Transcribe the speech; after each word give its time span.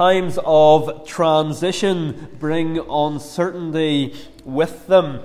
times 0.00 0.38
of 0.46 1.06
transition 1.06 2.34
bring 2.38 2.78
uncertainty 2.88 4.14
with 4.46 4.86
them. 4.86 5.20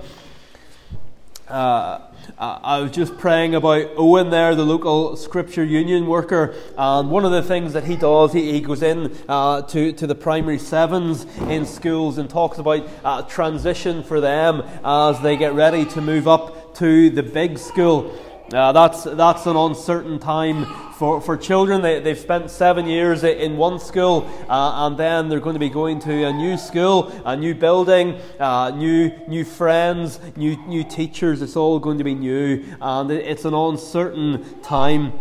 Uh, 1.48 1.98
I 2.38 2.80
was 2.80 2.90
just 2.90 3.16
praying 3.16 3.54
about 3.54 3.92
Owen 3.96 4.28
there, 4.28 4.54
the 4.54 4.66
local 4.66 5.16
Scripture 5.16 5.64
Union 5.64 6.06
worker, 6.06 6.54
and 6.76 7.10
one 7.10 7.24
of 7.24 7.32
the 7.32 7.42
things 7.42 7.72
that 7.72 7.84
he 7.84 7.96
does, 7.96 8.34
he, 8.34 8.52
he 8.52 8.60
goes 8.60 8.82
in 8.82 9.16
uh, 9.30 9.62
to, 9.62 9.92
to 9.92 10.06
the 10.06 10.14
primary 10.14 10.58
sevens 10.58 11.24
in 11.48 11.64
schools 11.64 12.18
and 12.18 12.28
talks 12.28 12.58
about 12.58 12.86
uh, 13.02 13.22
transition 13.22 14.02
for 14.02 14.20
them 14.20 14.62
as 14.84 15.18
they 15.22 15.38
get 15.38 15.54
ready 15.54 15.86
to 15.86 16.02
move 16.02 16.28
up 16.28 16.74
to 16.74 17.08
the 17.08 17.22
big 17.22 17.56
school. 17.56 18.14
Uh, 18.52 18.70
that's, 18.70 19.02
that's 19.02 19.44
an 19.46 19.56
uncertain 19.56 20.20
time 20.20 20.66
for, 20.92 21.20
for 21.20 21.36
children. 21.36 21.82
They, 21.82 21.98
they've 21.98 22.16
spent 22.16 22.48
seven 22.48 22.86
years 22.86 23.24
in 23.24 23.56
one 23.56 23.80
school, 23.80 24.30
uh, 24.48 24.86
and 24.86 24.96
then 24.96 25.28
they're 25.28 25.40
going 25.40 25.56
to 25.56 25.60
be 25.60 25.68
going 25.68 25.98
to 26.00 26.24
a 26.24 26.32
new 26.32 26.56
school, 26.56 27.08
a 27.24 27.36
new 27.36 27.56
building, 27.56 28.20
uh, 28.38 28.70
new, 28.70 29.10
new 29.26 29.44
friends, 29.44 30.20
new, 30.36 30.56
new 30.68 30.84
teachers. 30.84 31.42
It's 31.42 31.56
all 31.56 31.80
going 31.80 31.98
to 31.98 32.04
be 32.04 32.14
new, 32.14 32.64
and 32.80 33.10
it's 33.10 33.44
an 33.44 33.54
uncertain 33.54 34.60
time. 34.62 35.12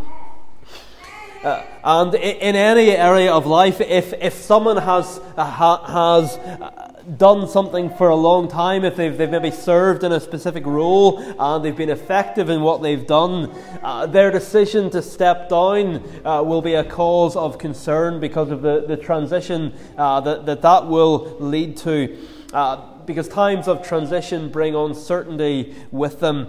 Uh, 1.44 1.64
and 1.84 2.14
in 2.14 2.56
any 2.56 2.92
area 2.92 3.34
of 3.34 3.48
life, 3.48 3.82
if, 3.82 4.14
if 4.14 4.36
someone 4.36 4.78
has, 4.78 5.20
uh, 5.36 5.46
ha, 5.46 5.84
has 5.86 6.38
uh, 6.38 6.95
done 7.18 7.48
something 7.48 7.90
for 7.90 8.10
a 8.10 8.16
long 8.16 8.48
time, 8.48 8.84
if 8.84 8.96
they've, 8.96 9.16
they've 9.16 9.30
maybe 9.30 9.52
served 9.52 10.04
in 10.04 10.12
a 10.12 10.20
specific 10.20 10.66
role 10.66 11.20
and 11.20 11.64
they've 11.64 11.76
been 11.76 11.90
effective 11.90 12.50
in 12.50 12.62
what 12.62 12.82
they've 12.82 13.06
done, 13.06 13.54
uh, 13.84 14.06
their 14.06 14.32
decision 14.32 14.90
to 14.90 15.02
step 15.02 15.50
down 15.50 16.04
uh, 16.26 16.42
will 16.44 16.62
be 16.62 16.74
a 16.74 16.84
cause 16.84 17.36
of 17.36 17.58
concern 17.58 18.20
because 18.20 18.50
of 18.52 18.62
the, 18.62 18.86
the 18.88 18.98
transition 18.98 19.74
uh, 19.98 20.20
that, 20.22 20.46
that 20.46 20.62
that 20.62 20.88
will 20.88 21.38
lead 21.40 21.78
to. 21.78 22.18
Uh, 22.54 22.78
because 23.06 23.28
times 23.28 23.68
of 23.68 23.86
transition 23.86 24.50
bring 24.50 24.76
uncertainty 24.76 25.76
with 25.92 26.20
them. 26.20 26.48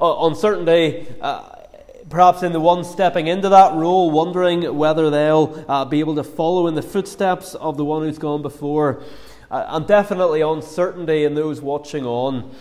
Uncertainty 0.00 1.06
uh, 1.20 1.56
perhaps 2.08 2.42
in 2.42 2.52
the 2.52 2.60
one 2.60 2.84
stepping 2.84 3.26
into 3.26 3.48
that 3.48 3.74
role, 3.74 4.10
wondering 4.10 4.76
whether 4.76 5.08
they'll 5.08 5.64
uh, 5.66 5.84
be 5.84 6.00
able 6.00 6.14
to 6.14 6.22
follow 6.22 6.66
in 6.66 6.74
the 6.74 6.82
footsteps 6.82 7.54
of 7.54 7.78
the 7.78 7.84
one 7.84 8.02
who's 8.02 8.18
gone 8.18 8.42
before 8.42 9.02
and 9.52 9.86
definitely 9.86 10.40
uncertainty 10.40 11.24
in 11.24 11.34
those 11.34 11.60
watching 11.60 12.06
on. 12.06 12.54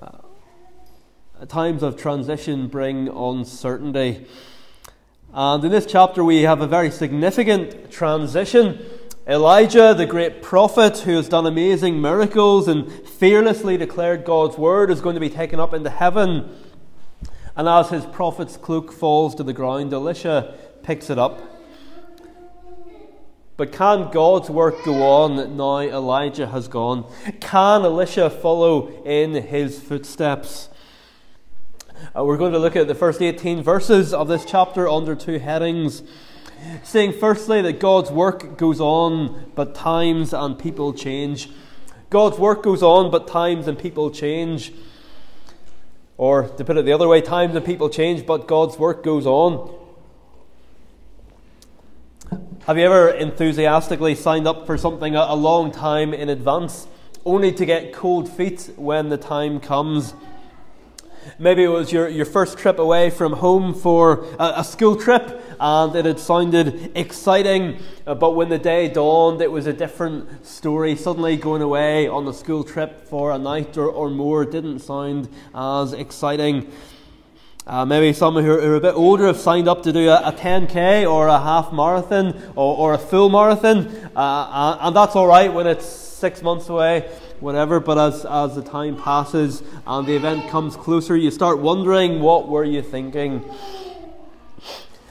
Uh, 0.00 1.46
times 1.46 1.84
of 1.84 1.96
transition 1.96 2.66
bring 2.66 3.06
uncertainty. 3.06 4.26
And 5.32 5.64
in 5.64 5.70
this 5.70 5.86
chapter, 5.86 6.24
we 6.24 6.42
have 6.42 6.60
a 6.60 6.66
very 6.66 6.90
significant 6.90 7.92
transition. 7.92 8.84
Elijah, 9.28 9.94
the 9.94 10.06
great 10.06 10.42
prophet 10.42 10.98
who 10.98 11.14
has 11.14 11.28
done 11.28 11.46
amazing 11.46 12.00
miracles 12.00 12.66
and 12.66 12.90
fearlessly 13.06 13.76
declared 13.76 14.24
God's 14.24 14.58
word, 14.58 14.90
is 14.90 15.00
going 15.00 15.14
to 15.14 15.20
be 15.20 15.30
taken 15.30 15.60
up 15.60 15.74
into 15.74 15.90
heaven. 15.90 16.56
And 17.54 17.68
as 17.68 17.90
his 17.90 18.04
prophet's 18.04 18.56
cloak 18.56 18.92
falls 18.92 19.36
to 19.36 19.44
the 19.44 19.52
ground, 19.52 19.92
Elisha 19.92 20.56
picks 20.82 21.08
it 21.08 21.18
up 21.18 21.55
but 23.56 23.72
can 23.72 24.10
God's 24.10 24.50
work 24.50 24.84
go 24.84 25.02
on 25.02 25.56
now 25.56 25.78
Elijah 25.78 26.48
has 26.48 26.68
gone? 26.68 27.10
Can 27.40 27.84
Elisha 27.84 28.28
follow 28.28 29.02
in 29.04 29.34
his 29.34 29.80
footsteps? 29.80 30.68
Uh, 32.14 32.22
we're 32.22 32.36
going 32.36 32.52
to 32.52 32.58
look 32.58 32.76
at 32.76 32.86
the 32.86 32.94
first 32.94 33.22
18 33.22 33.62
verses 33.62 34.12
of 34.12 34.28
this 34.28 34.44
chapter 34.44 34.86
under 34.86 35.14
two 35.14 35.38
headings. 35.38 36.02
Saying, 36.82 37.14
firstly, 37.14 37.62
that 37.62 37.80
God's 37.80 38.10
work 38.10 38.58
goes 38.58 38.80
on, 38.80 39.52
but 39.54 39.74
times 39.74 40.34
and 40.34 40.58
people 40.58 40.92
change. 40.92 41.48
God's 42.10 42.38
work 42.38 42.62
goes 42.62 42.82
on, 42.82 43.10
but 43.10 43.26
times 43.26 43.66
and 43.68 43.78
people 43.78 44.10
change. 44.10 44.72
Or, 46.18 46.48
to 46.48 46.64
put 46.64 46.76
it 46.76 46.84
the 46.84 46.92
other 46.92 47.08
way, 47.08 47.20
times 47.20 47.54
and 47.54 47.64
people 47.64 47.88
change, 47.88 48.26
but 48.26 48.46
God's 48.46 48.78
work 48.78 49.02
goes 49.02 49.26
on. 49.26 49.85
Have 52.66 52.78
you 52.78 52.84
ever 52.84 53.10
enthusiastically 53.10 54.16
signed 54.16 54.48
up 54.48 54.66
for 54.66 54.76
something 54.76 55.14
a, 55.14 55.36
long 55.36 55.70
time 55.70 56.12
in 56.12 56.28
advance, 56.28 56.88
only 57.24 57.52
to 57.52 57.64
get 57.64 57.92
cold 57.92 58.28
feet 58.28 58.70
when 58.74 59.08
the 59.08 59.16
time 59.16 59.60
comes? 59.60 60.14
Maybe 61.38 61.62
it 61.62 61.68
was 61.68 61.92
your, 61.92 62.08
your 62.08 62.24
first 62.24 62.58
trip 62.58 62.80
away 62.80 63.10
from 63.10 63.34
home 63.34 63.72
for 63.72 64.24
a, 64.40 64.54
a 64.56 64.64
school 64.64 64.96
trip 64.96 65.40
and 65.60 65.94
it 65.94 66.06
had 66.06 66.18
sounded 66.18 66.90
exciting, 66.96 67.78
uh, 68.04 68.16
but 68.16 68.32
when 68.32 68.48
the 68.48 68.58
day 68.58 68.88
dawned, 68.88 69.40
it 69.40 69.52
was 69.52 69.68
a 69.68 69.72
different 69.72 70.44
story. 70.44 70.96
Suddenly, 70.96 71.36
going 71.36 71.62
away 71.62 72.08
on 72.08 72.26
a 72.26 72.32
school 72.32 72.64
trip 72.64 73.06
for 73.06 73.30
a 73.30 73.38
night 73.38 73.76
or, 73.76 73.88
or 73.88 74.10
more 74.10 74.44
didn't 74.44 74.80
sound 74.80 75.28
as 75.54 75.92
exciting. 75.92 76.72
Uh, 77.66 77.84
maybe 77.84 78.12
some 78.12 78.34
who 78.34 78.52
are, 78.52 78.60
who 78.60 78.70
are, 78.70 78.76
a 78.76 78.80
bit 78.80 78.94
older 78.94 79.26
have 79.26 79.36
signed 79.36 79.66
up 79.66 79.82
to 79.82 79.92
do 79.92 80.08
a, 80.08 80.28
a 80.28 80.32
10k 80.32 81.04
or 81.10 81.26
a 81.26 81.40
half 81.40 81.72
marathon 81.72 82.32
or, 82.54 82.76
or 82.76 82.94
a 82.94 82.98
full 82.98 83.28
marathon, 83.28 83.88
uh, 84.14 84.20
uh, 84.20 84.78
and 84.82 84.94
that's 84.94 85.16
all 85.16 85.26
right 85.26 85.52
when 85.52 85.66
it's 85.66 85.84
six 85.84 86.42
months 86.42 86.68
away, 86.68 87.10
whatever. 87.40 87.80
But 87.80 87.98
as, 87.98 88.24
as 88.24 88.54
the 88.54 88.62
time 88.62 88.96
passes 88.96 89.64
and 89.84 90.06
the 90.06 90.14
event 90.14 90.48
comes 90.48 90.76
closer, 90.76 91.16
you 91.16 91.32
start 91.32 91.58
wondering 91.58 92.20
what 92.20 92.46
were 92.46 92.62
you 92.62 92.82
thinking. 92.82 93.44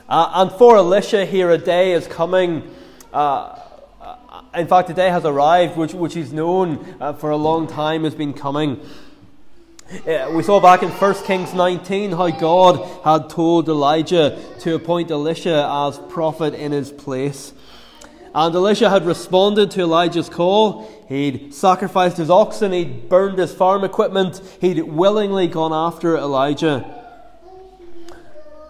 Uh, 0.07 0.31
and 0.35 0.51
for 0.53 0.77
Elisha 0.77 1.25
here, 1.25 1.51
a 1.51 1.57
day 1.57 1.91
is 1.91 2.07
coming. 2.07 2.73
Uh, 3.11 3.59
uh, 3.99 4.41
in 4.53 4.67
fact, 4.67 4.89
a 4.89 4.93
day 4.93 5.09
has 5.09 5.25
arrived, 5.25 5.75
which, 5.75 5.93
which 5.93 6.13
he's 6.13 6.31
known 6.31 6.85
for 7.19 7.31
a 7.31 7.37
long 7.37 7.67
time 7.67 8.05
has 8.05 8.15
been 8.15 8.33
coming. 8.33 8.79
We 9.87 10.41
saw 10.41 10.59
back 10.59 10.81
in 10.81 10.89
1 10.89 11.13
Kings 11.25 11.53
19 11.53 12.13
how 12.13 12.31
God 12.31 13.03
had 13.03 13.29
told 13.29 13.69
Elijah 13.69 14.41
to 14.61 14.73
appoint 14.73 15.11
Elisha 15.11 15.69
as 15.87 15.99
prophet 16.11 16.55
in 16.55 16.71
his 16.71 16.91
place. 16.91 17.53
And 18.33 18.55
Elisha 18.55 18.89
had 18.89 19.05
responded 19.05 19.69
to 19.71 19.81
Elijah's 19.81 20.27
call. 20.27 20.91
He'd 21.07 21.53
sacrificed 21.53 22.17
his 22.17 22.31
oxen, 22.31 22.71
he'd 22.71 23.09
burned 23.09 23.37
his 23.37 23.53
farm 23.53 23.83
equipment, 23.83 24.41
he'd 24.59 24.81
willingly 24.81 25.47
gone 25.47 25.71
after 25.71 26.17
Elijah. 26.17 26.83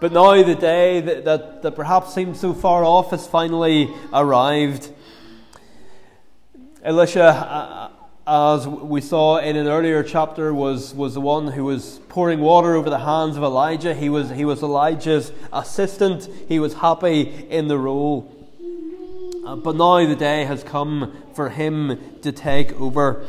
But 0.02 0.12
now 0.12 0.42
the 0.42 0.54
day 0.54 1.00
that, 1.00 1.24
that, 1.24 1.62
that 1.62 1.72
perhaps 1.72 2.12
seemed 2.12 2.36
so 2.36 2.52
far 2.52 2.84
off 2.84 3.10
has 3.12 3.26
finally 3.26 3.88
arrived. 4.12 4.90
Elisha 6.84 7.24
uh, 7.24 7.90
as 8.26 8.66
we 8.66 9.00
saw 9.00 9.38
in 9.38 9.54
an 9.54 9.68
earlier 9.68 10.02
chapter, 10.02 10.52
was, 10.52 10.92
was 10.92 11.14
the 11.14 11.20
one 11.20 11.46
who 11.46 11.64
was 11.64 12.00
pouring 12.08 12.40
water 12.40 12.74
over 12.74 12.90
the 12.90 12.98
hands 12.98 13.36
of 13.36 13.44
Elijah. 13.44 13.94
He 13.94 14.08
was, 14.08 14.30
he 14.30 14.44
was 14.44 14.62
Elijah's 14.62 15.30
assistant. 15.52 16.28
He 16.48 16.58
was 16.58 16.74
happy 16.74 17.46
in 17.48 17.68
the 17.68 17.78
role. 17.78 18.32
Uh, 19.44 19.54
but 19.54 19.76
now 19.76 20.04
the 20.04 20.16
day 20.16 20.44
has 20.44 20.64
come 20.64 21.22
for 21.34 21.50
him 21.50 22.00
to 22.22 22.32
take 22.32 22.72
over. 22.80 23.24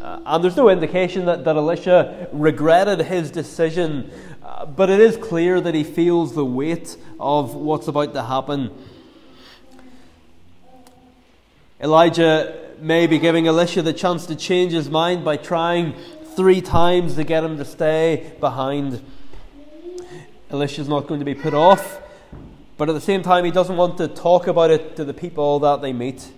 Uh, 0.00 0.20
and 0.24 0.42
there's 0.42 0.56
no 0.56 0.70
indication 0.70 1.26
that, 1.26 1.44
that 1.44 1.54
Elisha 1.54 2.28
regretted 2.32 3.00
his 3.00 3.30
decision, 3.30 4.10
uh, 4.42 4.64
but 4.64 4.88
it 4.88 5.00
is 5.00 5.18
clear 5.18 5.60
that 5.60 5.74
he 5.74 5.84
feels 5.84 6.34
the 6.34 6.44
weight 6.46 6.96
of 7.20 7.54
what's 7.54 7.88
about 7.88 8.14
to 8.14 8.22
happen. 8.22 8.70
Elijah 11.78 12.67
may 12.80 13.06
be 13.06 13.18
giving 13.18 13.46
Elisha 13.46 13.82
the 13.82 13.92
chance 13.92 14.26
to 14.26 14.36
change 14.36 14.72
his 14.72 14.88
mind 14.90 15.24
by 15.24 15.36
trying 15.36 15.94
three 16.36 16.60
times 16.60 17.16
to 17.16 17.24
get 17.24 17.42
him 17.42 17.56
to 17.58 17.64
stay 17.64 18.32
behind. 18.40 19.02
Elisha's 20.50 20.88
not 20.88 21.06
going 21.06 21.20
to 21.20 21.26
be 21.26 21.34
put 21.34 21.54
off, 21.54 22.00
but 22.76 22.88
at 22.88 22.92
the 22.92 23.00
same 23.00 23.22
time, 23.22 23.44
he 23.44 23.50
doesn't 23.50 23.76
want 23.76 23.98
to 23.98 24.08
talk 24.08 24.46
about 24.46 24.70
it 24.70 24.96
to 24.96 25.04
the 25.04 25.14
people 25.14 25.58
that 25.60 25.82
they 25.82 25.92
meet. 25.92 26.30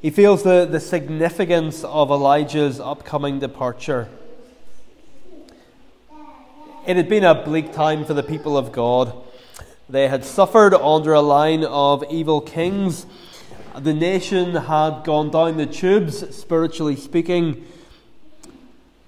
He 0.00 0.10
feels 0.10 0.42
the, 0.42 0.66
the 0.70 0.80
significance 0.80 1.84
of 1.84 2.10
Elijah's 2.10 2.80
upcoming 2.80 3.38
departure. 3.38 4.08
It 6.86 6.96
had 6.96 7.08
been 7.08 7.24
a 7.24 7.34
bleak 7.34 7.72
time 7.72 8.06
for 8.06 8.14
the 8.14 8.22
people 8.22 8.56
of 8.56 8.72
God. 8.72 9.12
They 9.88 10.08
had 10.08 10.24
suffered 10.24 10.72
under 10.72 11.12
a 11.12 11.20
line 11.20 11.64
of 11.64 12.02
evil 12.10 12.40
kings 12.40 13.04
the 13.78 13.94
nation 13.94 14.54
had 14.54 15.04
gone 15.04 15.30
down 15.30 15.56
the 15.56 15.66
tubes, 15.66 16.36
spiritually 16.36 16.96
speaking. 16.96 17.66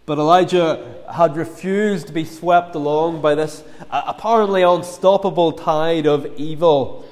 But 0.06 0.19
Elijah 0.19 1.03
had 1.12 1.37
refused 1.37 2.09
to 2.09 2.12
be 2.12 2.25
swept 2.25 2.75
along 2.75 3.23
by 3.23 3.35
this 3.35 3.62
apparently 3.91 4.62
unstoppable 4.62 5.53
tide 5.53 6.06
of 6.06 6.26
evil. 6.37 7.05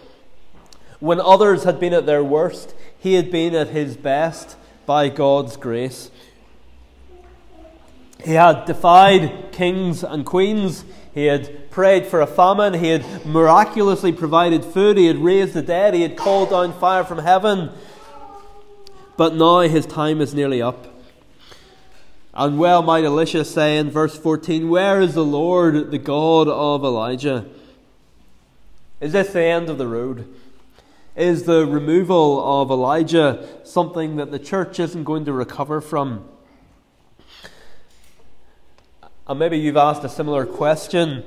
When 0.98 1.20
others 1.20 1.64
had 1.64 1.80
been 1.80 1.94
at 1.94 2.06
their 2.06 2.24
worst, 2.24 2.74
he 2.98 3.14
had 3.14 3.30
been 3.30 3.54
at 3.54 3.68
his 3.68 3.96
best 3.96 4.56
by 4.86 5.08
God's 5.08 5.56
grace. 5.56 6.10
He 8.24 8.32
had 8.34 8.66
defied 8.66 9.52
kings 9.52 10.04
and 10.04 10.26
queens. 10.26 10.84
He 11.20 11.26
had 11.26 11.70
prayed 11.70 12.06
for 12.06 12.22
a 12.22 12.26
famine. 12.26 12.72
He 12.72 12.88
had 12.88 13.26
miraculously 13.26 14.10
provided 14.10 14.64
food. 14.64 14.96
He 14.96 15.04
had 15.04 15.18
raised 15.18 15.52
the 15.52 15.60
dead. 15.60 15.92
He 15.92 16.00
had 16.00 16.16
called 16.16 16.48
down 16.48 16.72
fire 16.72 17.04
from 17.04 17.18
heaven. 17.18 17.72
But 19.18 19.34
now 19.34 19.60
his 19.60 19.84
time 19.84 20.22
is 20.22 20.32
nearly 20.32 20.62
up. 20.62 20.86
And 22.32 22.58
well 22.58 22.80
might 22.80 23.04
Elisha 23.04 23.44
say 23.44 23.76
in 23.76 23.90
verse 23.90 24.16
14, 24.16 24.70
Where 24.70 25.02
is 25.02 25.12
the 25.12 25.22
Lord, 25.22 25.90
the 25.90 25.98
God 25.98 26.48
of 26.48 26.82
Elijah? 26.84 27.44
Is 29.02 29.12
this 29.12 29.34
the 29.34 29.42
end 29.42 29.68
of 29.68 29.76
the 29.76 29.88
road? 29.88 30.26
Is 31.16 31.42
the 31.42 31.66
removal 31.66 32.62
of 32.62 32.70
Elijah 32.70 33.46
something 33.62 34.16
that 34.16 34.30
the 34.30 34.38
church 34.38 34.80
isn't 34.80 35.04
going 35.04 35.26
to 35.26 35.34
recover 35.34 35.82
from? 35.82 36.26
And 39.30 39.38
maybe 39.38 39.56
you've 39.56 39.76
asked 39.76 40.02
a 40.02 40.08
similar 40.08 40.44
question. 40.44 41.22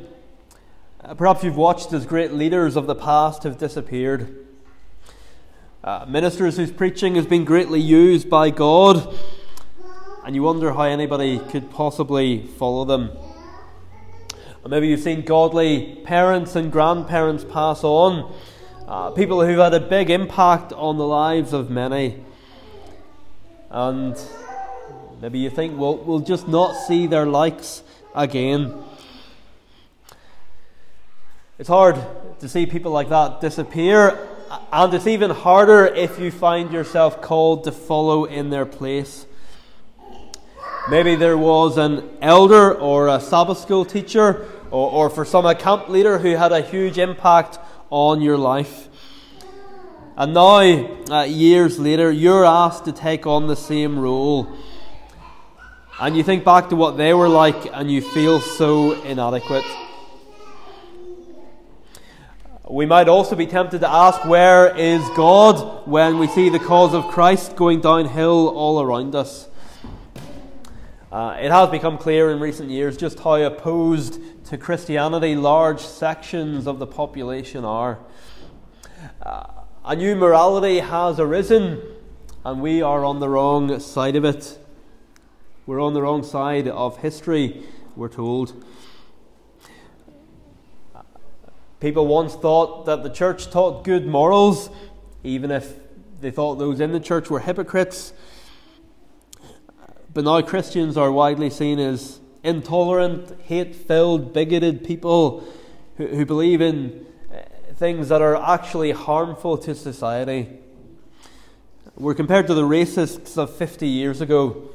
Uh, 1.01 1.13
perhaps 1.13 1.41
you've 1.41 1.55
watched 1.55 1.94
as 1.94 2.05
great 2.05 2.33
leaders 2.33 2.75
of 2.75 2.85
the 2.85 2.95
past 2.95 3.44
have 3.44 3.57
disappeared. 3.57 4.45
Uh, 5.85 6.03
ministers 6.05 6.57
whose 6.57 6.69
preaching 6.69 7.15
has 7.15 7.25
been 7.25 7.45
greatly 7.45 7.79
used 7.79 8.29
by 8.29 8.50
God, 8.50 9.17
and 10.25 10.35
you 10.35 10.44
wonder 10.44 10.73
how 10.73 10.81
anybody 10.81 11.39
could 11.39 11.71
possibly 11.71 12.45
follow 12.45 12.83
them. 12.83 13.09
Or 14.65 14.69
maybe 14.69 14.89
you've 14.89 15.00
seen 15.00 15.21
godly 15.21 16.01
parents 16.03 16.57
and 16.57 16.73
grandparents 16.73 17.45
pass 17.45 17.85
on, 17.85 18.35
uh, 18.85 19.11
people 19.11 19.45
who've 19.45 19.57
had 19.57 19.73
a 19.73 19.79
big 19.79 20.09
impact 20.09 20.73
on 20.73 20.97
the 20.97 21.07
lives 21.07 21.53
of 21.53 21.69
many. 21.69 22.21
And 23.69 24.17
maybe 25.23 25.39
you 25.39 25.49
think, 25.49 25.79
well, 25.79 25.95
we'll 25.95 26.19
just 26.19 26.49
not 26.49 26.73
see 26.73 27.07
their 27.07 27.25
likes 27.25 27.81
again. 28.13 28.83
It's 31.57 31.69
hard 31.69 31.95
to 32.41 32.49
see 32.49 32.65
people 32.65 32.91
like 32.91 33.07
that 33.07 33.39
disappear, 33.39 34.19
and 34.73 34.93
it's 34.93 35.07
even 35.07 35.29
harder 35.29 35.85
if 35.85 36.19
you 36.19 36.29
find 36.29 36.73
yourself 36.73 37.21
called 37.21 37.63
to 37.63 37.71
follow 37.71 38.25
in 38.25 38.49
their 38.49 38.65
place. 38.65 39.25
Maybe 40.89 41.15
there 41.15 41.37
was 41.37 41.77
an 41.77 42.03
elder 42.21 42.75
or 42.75 43.07
a 43.07 43.21
Sabbath 43.21 43.59
school 43.59 43.85
teacher, 43.85 44.45
or, 44.71 44.91
or 44.91 45.09
for 45.09 45.23
some 45.23 45.45
a 45.45 45.55
camp 45.55 45.87
leader 45.87 46.17
who 46.17 46.35
had 46.35 46.51
a 46.51 46.59
huge 46.59 46.97
impact 46.97 47.59
on 47.89 48.21
your 48.21 48.37
life. 48.37 48.89
And 50.17 50.33
now, 50.33 50.57
uh, 51.09 51.23
years 51.23 51.79
later, 51.79 52.11
you're 52.11 52.43
asked 52.43 52.83
to 52.83 52.91
take 52.91 53.25
on 53.25 53.47
the 53.47 53.55
same 53.55 53.97
role. 53.97 54.53
And 55.99 56.17
you 56.17 56.23
think 56.23 56.43
back 56.43 56.69
to 56.69 56.75
what 56.75 56.97
they 56.97 57.13
were 57.13 57.29
like 57.29 57.67
and 57.71 57.89
you 57.89 58.01
feel 58.01 58.41
so 58.41 58.99
inadequate. 59.03 59.63
We 62.67 62.87
might 62.87 63.07
also 63.07 63.35
be 63.35 63.45
tempted 63.45 63.81
to 63.81 63.89
ask, 63.89 64.25
Where 64.25 64.75
is 64.75 65.07
God 65.15 65.87
when 65.87 66.17
we 66.17 66.27
see 66.27 66.49
the 66.49 66.57
cause 66.59 66.95
of 66.95 67.05
Christ 67.09 67.55
going 67.55 67.81
downhill 67.81 68.49
all 68.49 68.81
around 68.81 69.13
us? 69.13 69.47
Uh, 71.11 71.37
it 71.39 71.51
has 71.51 71.69
become 71.69 71.99
clear 71.99 72.31
in 72.31 72.39
recent 72.39 72.71
years 72.71 72.97
just 72.97 73.19
how 73.19 73.35
opposed 73.35 74.19
to 74.45 74.57
Christianity 74.57 75.35
large 75.35 75.79
sections 75.79 76.65
of 76.65 76.79
the 76.79 76.87
population 76.87 77.63
are. 77.63 77.99
Uh, 79.21 79.45
a 79.85 79.95
new 79.95 80.15
morality 80.15 80.79
has 80.79 81.19
arisen, 81.19 81.79
and 82.43 82.61
we 82.63 82.81
are 82.81 83.05
on 83.05 83.19
the 83.19 83.29
wrong 83.29 83.79
side 83.79 84.15
of 84.15 84.25
it. 84.25 84.57
We're 85.65 85.80
on 85.80 85.94
the 85.94 86.01
wrong 86.01 86.24
side 86.24 86.68
of 86.68 86.98
history, 86.98 87.63
we're 87.95 88.10
told. 88.10 88.65
People 91.80 92.06
once 92.06 92.36
thought 92.36 92.86
that 92.86 93.01
the 93.04 93.10
church 93.10 93.50
taught 93.50 93.86
good 93.86 94.06
morals, 94.06 94.69
even 95.24 95.51
if 95.51 95.75
they 96.19 96.31
thought 96.31 96.56
those 96.56 96.81
in 96.81 96.92
the 96.92 97.00
church 97.00 97.30
were 97.30 97.39
hypocrites. 97.39 98.12
But 100.13 100.25
now 100.25 100.42
Christians 100.42 100.98
are 100.98 101.13
widely 101.13 101.50
seen 101.50 101.80
as 101.80 102.19
intolerant, 102.44 103.39
hate 103.44 103.74
filled, 103.74 104.33
bigoted 104.33 104.83
people 104.83 105.48
who, 105.95 106.07
who 106.07 106.25
believe 106.25 106.60
in 106.60 107.06
uh, 107.31 107.38
things 107.75 108.10
that 108.10 108.21
are 108.21 108.36
actually 108.36 108.92
harmful 108.92 109.57
to 109.60 109.74
society. 109.74 110.60
We're 111.95 112.15
compared 112.15 112.48
to 112.48 112.54
the 112.54 112.63
racists 112.63 113.38
of 113.38 113.56
50 113.56 113.88
years 113.88 114.19
ago 114.19 114.72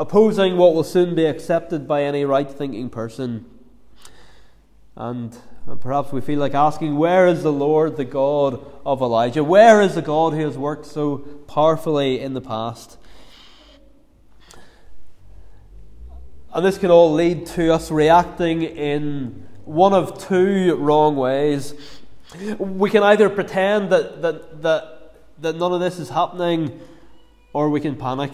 opposing 0.00 0.56
what 0.56 0.74
will 0.74 0.82
soon 0.82 1.14
be 1.14 1.26
accepted 1.26 1.86
by 1.86 2.02
any 2.02 2.24
right 2.24 2.50
thinking 2.50 2.88
person. 2.88 3.44
And 4.96 5.36
perhaps 5.80 6.10
we 6.10 6.22
feel 6.22 6.40
like 6.40 6.54
asking, 6.54 6.96
Where 6.96 7.26
is 7.26 7.42
the 7.42 7.52
Lord, 7.52 7.98
the 7.98 8.06
God 8.06 8.64
of 8.86 9.02
Elijah? 9.02 9.44
Where 9.44 9.82
is 9.82 9.94
the 9.94 10.02
God 10.02 10.32
who 10.32 10.40
has 10.40 10.56
worked 10.56 10.86
so 10.86 11.18
powerfully 11.18 12.18
in 12.18 12.32
the 12.32 12.40
past? 12.40 12.96
And 16.54 16.64
this 16.64 16.78
can 16.78 16.90
all 16.90 17.12
lead 17.12 17.46
to 17.48 17.72
us 17.72 17.90
reacting 17.90 18.62
in 18.62 19.46
one 19.66 19.92
of 19.92 20.26
two 20.26 20.76
wrong 20.76 21.14
ways. 21.14 21.74
We 22.58 22.88
can 22.88 23.02
either 23.02 23.28
pretend 23.28 23.90
that, 23.92 24.22
that, 24.22 24.62
that, 24.62 25.14
that 25.40 25.56
none 25.56 25.74
of 25.74 25.80
this 25.80 25.98
is 25.98 26.08
happening, 26.08 26.80
or 27.52 27.68
we 27.68 27.80
can 27.80 27.96
panic 27.96 28.32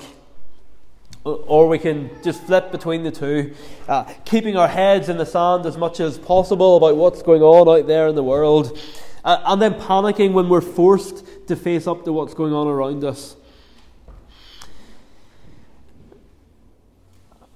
or 1.26 1.68
we 1.68 1.78
can 1.78 2.10
just 2.22 2.42
flip 2.44 2.70
between 2.70 3.02
the 3.02 3.10
two, 3.10 3.52
uh, 3.88 4.04
keeping 4.24 4.56
our 4.56 4.68
heads 4.68 5.08
in 5.08 5.16
the 5.16 5.26
sand 5.26 5.66
as 5.66 5.76
much 5.76 5.98
as 5.98 6.18
possible 6.18 6.76
about 6.76 6.96
what's 6.96 7.22
going 7.22 7.42
on 7.42 7.68
out 7.68 7.86
there 7.86 8.06
in 8.06 8.14
the 8.14 8.22
world, 8.22 8.78
uh, 9.24 9.42
and 9.46 9.60
then 9.60 9.74
panicking 9.74 10.32
when 10.32 10.48
we're 10.48 10.60
forced 10.60 11.24
to 11.48 11.56
face 11.56 11.86
up 11.86 12.04
to 12.04 12.12
what's 12.12 12.34
going 12.34 12.52
on 12.52 12.68
around 12.68 13.02
us. 13.02 13.36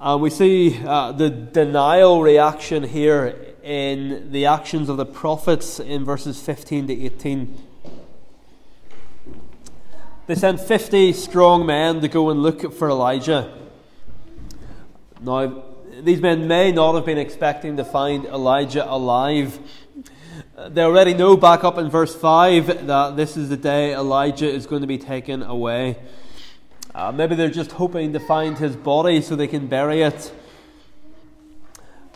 And 0.00 0.20
we 0.20 0.30
see 0.30 0.80
uh, 0.84 1.12
the 1.12 1.30
denial 1.30 2.22
reaction 2.22 2.82
here 2.84 3.54
in 3.62 4.32
the 4.32 4.46
actions 4.46 4.88
of 4.88 4.96
the 4.96 5.06
prophets 5.06 5.78
in 5.78 6.04
verses 6.04 6.40
15 6.40 6.88
to 6.88 7.04
18. 7.04 7.69
They 10.26 10.34
sent 10.34 10.60
50 10.60 11.12
strong 11.12 11.66
men 11.66 12.00
to 12.00 12.08
go 12.08 12.30
and 12.30 12.42
look 12.42 12.72
for 12.72 12.88
Elijah. 12.88 13.52
Now, 15.20 15.64
these 16.00 16.20
men 16.20 16.46
may 16.46 16.72
not 16.72 16.94
have 16.94 17.04
been 17.04 17.18
expecting 17.18 17.76
to 17.76 17.84
find 17.84 18.24
Elijah 18.26 18.90
alive. 18.90 19.58
They 20.68 20.82
already 20.82 21.14
know 21.14 21.36
back 21.36 21.64
up 21.64 21.78
in 21.78 21.90
verse 21.90 22.14
5 22.14 22.86
that 22.86 23.16
this 23.16 23.36
is 23.36 23.48
the 23.48 23.56
day 23.56 23.94
Elijah 23.94 24.48
is 24.48 24.66
going 24.66 24.82
to 24.82 24.86
be 24.86 24.98
taken 24.98 25.42
away. 25.42 25.96
Uh, 26.94 27.12
maybe 27.12 27.34
they're 27.34 27.50
just 27.50 27.72
hoping 27.72 28.12
to 28.12 28.20
find 28.20 28.58
his 28.58 28.76
body 28.76 29.20
so 29.20 29.36
they 29.36 29.46
can 29.46 29.66
bury 29.66 30.02
it. 30.02 30.32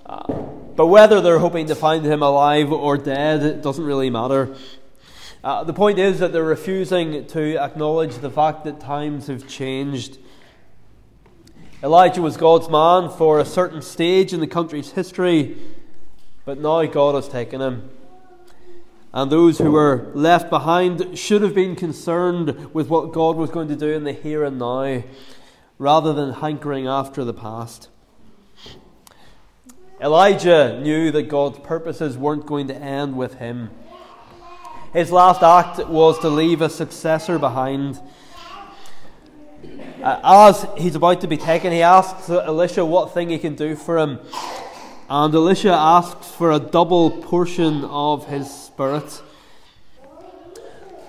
Uh, 0.05 0.33
but 0.77 0.87
whether 0.87 1.21
they're 1.21 1.39
hoping 1.39 1.67
to 1.67 1.75
find 1.75 2.05
him 2.05 2.23
alive 2.23 2.73
or 2.73 2.97
dead, 2.97 3.43
it 3.43 3.63
doesn't 3.63 3.85
really 3.85 4.11
matter. 4.11 4.55
Uh, 5.45 5.63
the 5.63 5.75
point 5.75 5.99
is 5.99 6.21
that 6.21 6.33
they're 6.33 6.43
refusing 6.43 7.27
to 7.27 7.59
acknowledge 7.59 8.17
the 8.17 8.31
fact 8.31 8.65
that 8.65 8.81
times 8.81 9.27
have 9.27 9.47
changed. 9.47 10.17
Elijah 11.83 12.23
was 12.23 12.39
God's 12.39 12.71
man 12.71 13.11
for 13.11 13.39
a 13.39 13.45
certain 13.45 13.83
stage 13.83 14.33
in 14.33 14.41
the 14.41 14.47
country's 14.47 14.93
history, 14.93 15.59
but 16.47 16.59
now 16.59 16.83
God 16.87 17.15
has 17.15 17.29
taken 17.29 17.61
him. 17.61 17.91
And 19.13 19.31
those 19.31 19.59
who 19.59 19.73
were 19.73 20.11
left 20.15 20.49
behind 20.49 21.19
should 21.19 21.43
have 21.43 21.55
been 21.55 21.77
concerned 21.77 22.73
with 22.73 22.89
what 22.89 23.13
God 23.13 23.37
was 23.37 23.51
going 23.51 23.69
to 23.69 23.77
do 23.77 23.93
in 23.93 24.05
the 24.05 24.15
here 24.15 24.45
and 24.45 24.59
now, 24.59 25.03
rather 25.79 26.15
than 26.15 26.33
hankering 26.33 26.87
after 26.87 27.23
the 27.23 27.35
past. 27.35 27.91
Elijah 30.01 30.81
knew 30.83 31.11
that 31.11 31.25
God's 31.25 31.59
purposes 31.59 32.17
weren't 32.17 32.47
going 32.47 32.67
to 32.69 32.75
end 32.75 33.19
with 33.19 33.35
him. 33.35 33.69
His 34.95 35.13
last 35.13 35.43
act 35.43 35.87
was 35.89 36.19
to 36.21 36.29
leave 36.31 36.63
a 36.63 36.71
successor 36.71 37.39
behind 37.39 38.01
uh, 40.05 40.47
as 40.49 40.67
he's 40.77 40.95
about 40.95 41.23
to 41.23 41.27
be 41.27 41.39
taken, 41.39 41.73
he 41.73 41.81
asks 41.81 42.29
Elisha 42.29 42.85
what 42.85 43.15
thing 43.15 43.31
he 43.31 43.39
can 43.39 43.55
do 43.55 43.75
for 43.75 43.99
him. 43.99 44.19
And 45.09 45.35
Elisha 45.35 45.73
asks 45.73 46.31
for 46.31 46.53
a 46.53 46.59
double 46.59 47.11
portion 47.11 47.85
of 47.85 48.27
his 48.27 48.53
spirit. 48.53 49.23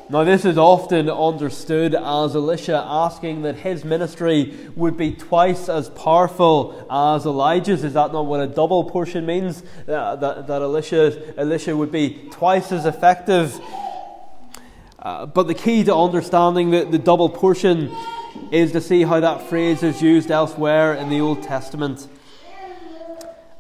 Now, 0.08 0.24
this 0.24 0.46
is 0.46 0.56
often 0.56 1.10
understood 1.10 1.96
as 1.96 2.36
Elisha 2.36 2.76
asking 2.86 3.42
that 3.42 3.56
his 3.56 3.84
ministry 3.84 4.56
would 4.76 4.98
be 4.98 5.14
twice 5.14 5.68
as 5.68 5.90
powerful 5.90 6.86
as 6.92 7.26
Elijah's. 7.26 7.84
Is 7.84 7.94
that 7.94 8.14
not 8.14 8.28
what 8.28 8.40
a 8.40 8.46
double 8.46 8.84
portion 8.84 9.26
means? 9.26 9.64
Uh, 9.88 10.16
that, 10.18 10.46
that 10.46 10.62
Elisha, 10.62 11.40
Elisha 11.40 11.76
would 11.76 11.92
be 11.92 12.30
twice 12.30 12.72
as 12.72 12.86
effective. 12.86 13.60
Uh, 15.00 15.26
but 15.26 15.48
the 15.48 15.56
key 15.56 15.84
to 15.86 15.96
understanding 15.96 16.70
the, 16.70 16.86
the 16.86 17.00
double 17.00 17.30
portion 17.30 17.92
is 18.52 18.74
to 18.74 18.82
see 18.82 19.02
how 19.02 19.20
that 19.20 19.50
phrase 19.50 19.82
is 19.82 20.04
used 20.04 20.30
elsewhere 20.30 20.94
in 20.94 21.10
the 21.10 21.20
Old 21.20 21.42
Testament. 21.42 22.08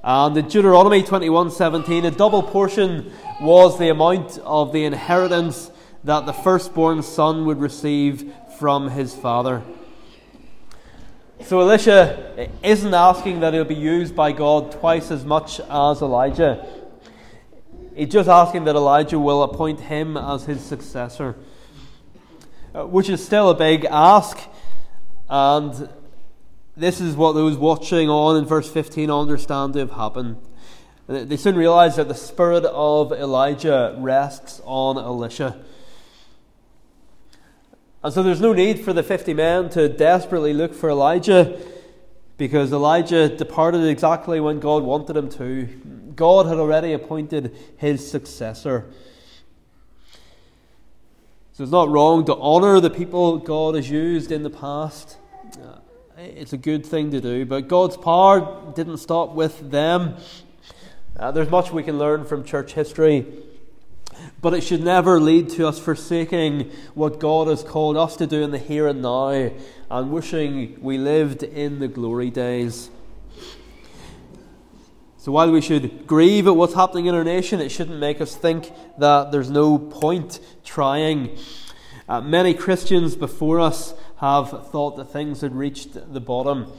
And 0.03 0.37
in 0.37 0.47
Deuteronomy 0.47 1.01
21:17, 1.01 2.05
a 2.05 2.11
double 2.11 2.43
portion 2.43 3.11
was 3.41 3.79
the 3.79 3.89
amount 3.89 4.37
of 4.45 4.73
the 4.73 4.85
inheritance 4.85 5.71
that 6.05 6.27
the 6.27 6.33
firstborn 6.33 7.01
son 7.01 7.45
would 7.45 7.59
receive 7.59 8.31
from 8.59 8.91
his 8.91 9.13
father. 9.13 9.63
So 11.41 11.59
Elisha 11.61 12.49
isn't 12.63 12.93
asking 12.93 13.39
that 13.39 13.53
he'll 13.53 13.65
be 13.65 13.75
used 13.75 14.15
by 14.15 14.31
God 14.31 14.71
twice 14.71 15.11
as 15.11 15.25
much 15.25 15.59
as 15.59 16.01
Elijah. 16.01 16.65
He's 17.95 18.09
just 18.09 18.29
asking 18.29 18.65
that 18.65 18.75
Elijah 18.75 19.19
will 19.19 19.41
appoint 19.43 19.79
him 19.79 20.15
as 20.15 20.45
his 20.45 20.63
successor, 20.63 21.35
uh, 22.73 22.85
which 22.85 23.09
is 23.09 23.25
still 23.25 23.49
a 23.49 23.55
big 23.55 23.85
ask. 23.85 24.37
And 25.27 25.89
this 26.77 27.01
is 27.01 27.15
what 27.15 27.33
those 27.33 27.57
watching 27.57 28.09
on 28.09 28.37
in 28.37 28.45
verse 28.45 28.69
15 28.69 29.09
understand 29.09 29.73
to 29.73 29.79
have 29.79 29.91
happened. 29.91 30.37
They 31.07 31.37
soon 31.37 31.55
realize 31.55 31.95
that 31.95 32.07
the 32.07 32.15
spirit 32.15 32.65
of 32.65 33.11
Elijah 33.11 33.95
rests 33.97 34.61
on 34.65 34.97
Elisha. 34.97 35.63
And 38.05 38.13
so 38.13 38.21
there's 38.21 38.39
no 38.39 38.53
need 38.53 38.81
for 38.81 38.93
the 38.93 39.01
50 39.01 39.33
men 39.33 39.67
to 39.71 39.89
desperately 39.89 40.53
look 40.53 40.75
for 40.75 40.91
Elijah 40.91 41.59
because 42.37 42.71
Elijah 42.71 43.35
departed 43.35 43.83
exactly 43.83 44.39
when 44.39 44.59
God 44.59 44.83
wanted 44.83 45.17
him 45.17 45.27
to. 45.29 45.65
God 46.15 46.45
had 46.45 46.59
already 46.59 46.93
appointed 46.93 47.57
his 47.77 48.07
successor. 48.07 48.85
So 51.53 51.63
it's 51.63 51.71
not 51.71 51.89
wrong 51.89 52.23
to 52.25 52.35
honour 52.35 52.79
the 52.79 52.91
people 52.91 53.39
God 53.39 53.73
has 53.73 53.89
used 53.89 54.31
in 54.31 54.43
the 54.43 54.51
past. 54.51 55.17
Uh, 55.59 55.79
it's 56.15 56.53
a 56.53 56.57
good 56.57 56.85
thing 56.85 57.09
to 57.09 57.19
do, 57.19 57.43
but 57.43 57.67
God's 57.67 57.97
power 57.97 58.71
didn't 58.75 58.97
stop 58.97 59.33
with 59.33 59.71
them. 59.71 60.17
Uh, 61.17 61.31
there's 61.31 61.49
much 61.49 61.71
we 61.71 61.81
can 61.81 61.97
learn 61.97 62.23
from 62.23 62.43
church 62.43 62.73
history 62.73 63.25
but 64.45 64.53
it 64.53 64.61
should 64.61 64.83
never 64.83 65.19
lead 65.19 65.49
to 65.49 65.67
us 65.67 65.79
forsaking 65.79 66.71
what 66.93 67.19
God 67.19 67.47
has 67.47 67.63
called 67.63 67.97
us 67.97 68.15
to 68.17 68.27
do 68.27 68.43
in 68.43 68.51
the 68.51 68.59
here 68.59 68.87
and 68.87 69.01
now 69.01 69.49
and 69.89 70.11
wishing 70.11 70.77
we 70.81 70.99
lived 70.99 71.41
in 71.41 71.79
the 71.79 71.87
glory 71.87 72.29
days. 72.29 72.91
So 75.17 75.31
while 75.31 75.51
we 75.51 75.61
should 75.61 76.05
grieve 76.05 76.45
at 76.45 76.55
what's 76.55 76.75
happening 76.75 77.07
in 77.07 77.15
our 77.15 77.23
nation, 77.23 77.59
it 77.59 77.69
shouldn't 77.69 77.97
make 77.97 78.21
us 78.21 78.35
think 78.35 78.71
that 78.99 79.31
there's 79.31 79.49
no 79.49 79.79
point 79.79 80.39
trying. 80.63 81.35
Uh, 82.07 82.21
many 82.21 82.53
Christians 82.53 83.15
before 83.15 83.59
us 83.59 83.95
have 84.17 84.69
thought 84.69 84.95
that 84.97 85.05
things 85.05 85.41
had 85.41 85.55
reached 85.55 86.13
the 86.13 86.21
bottom. 86.21 86.71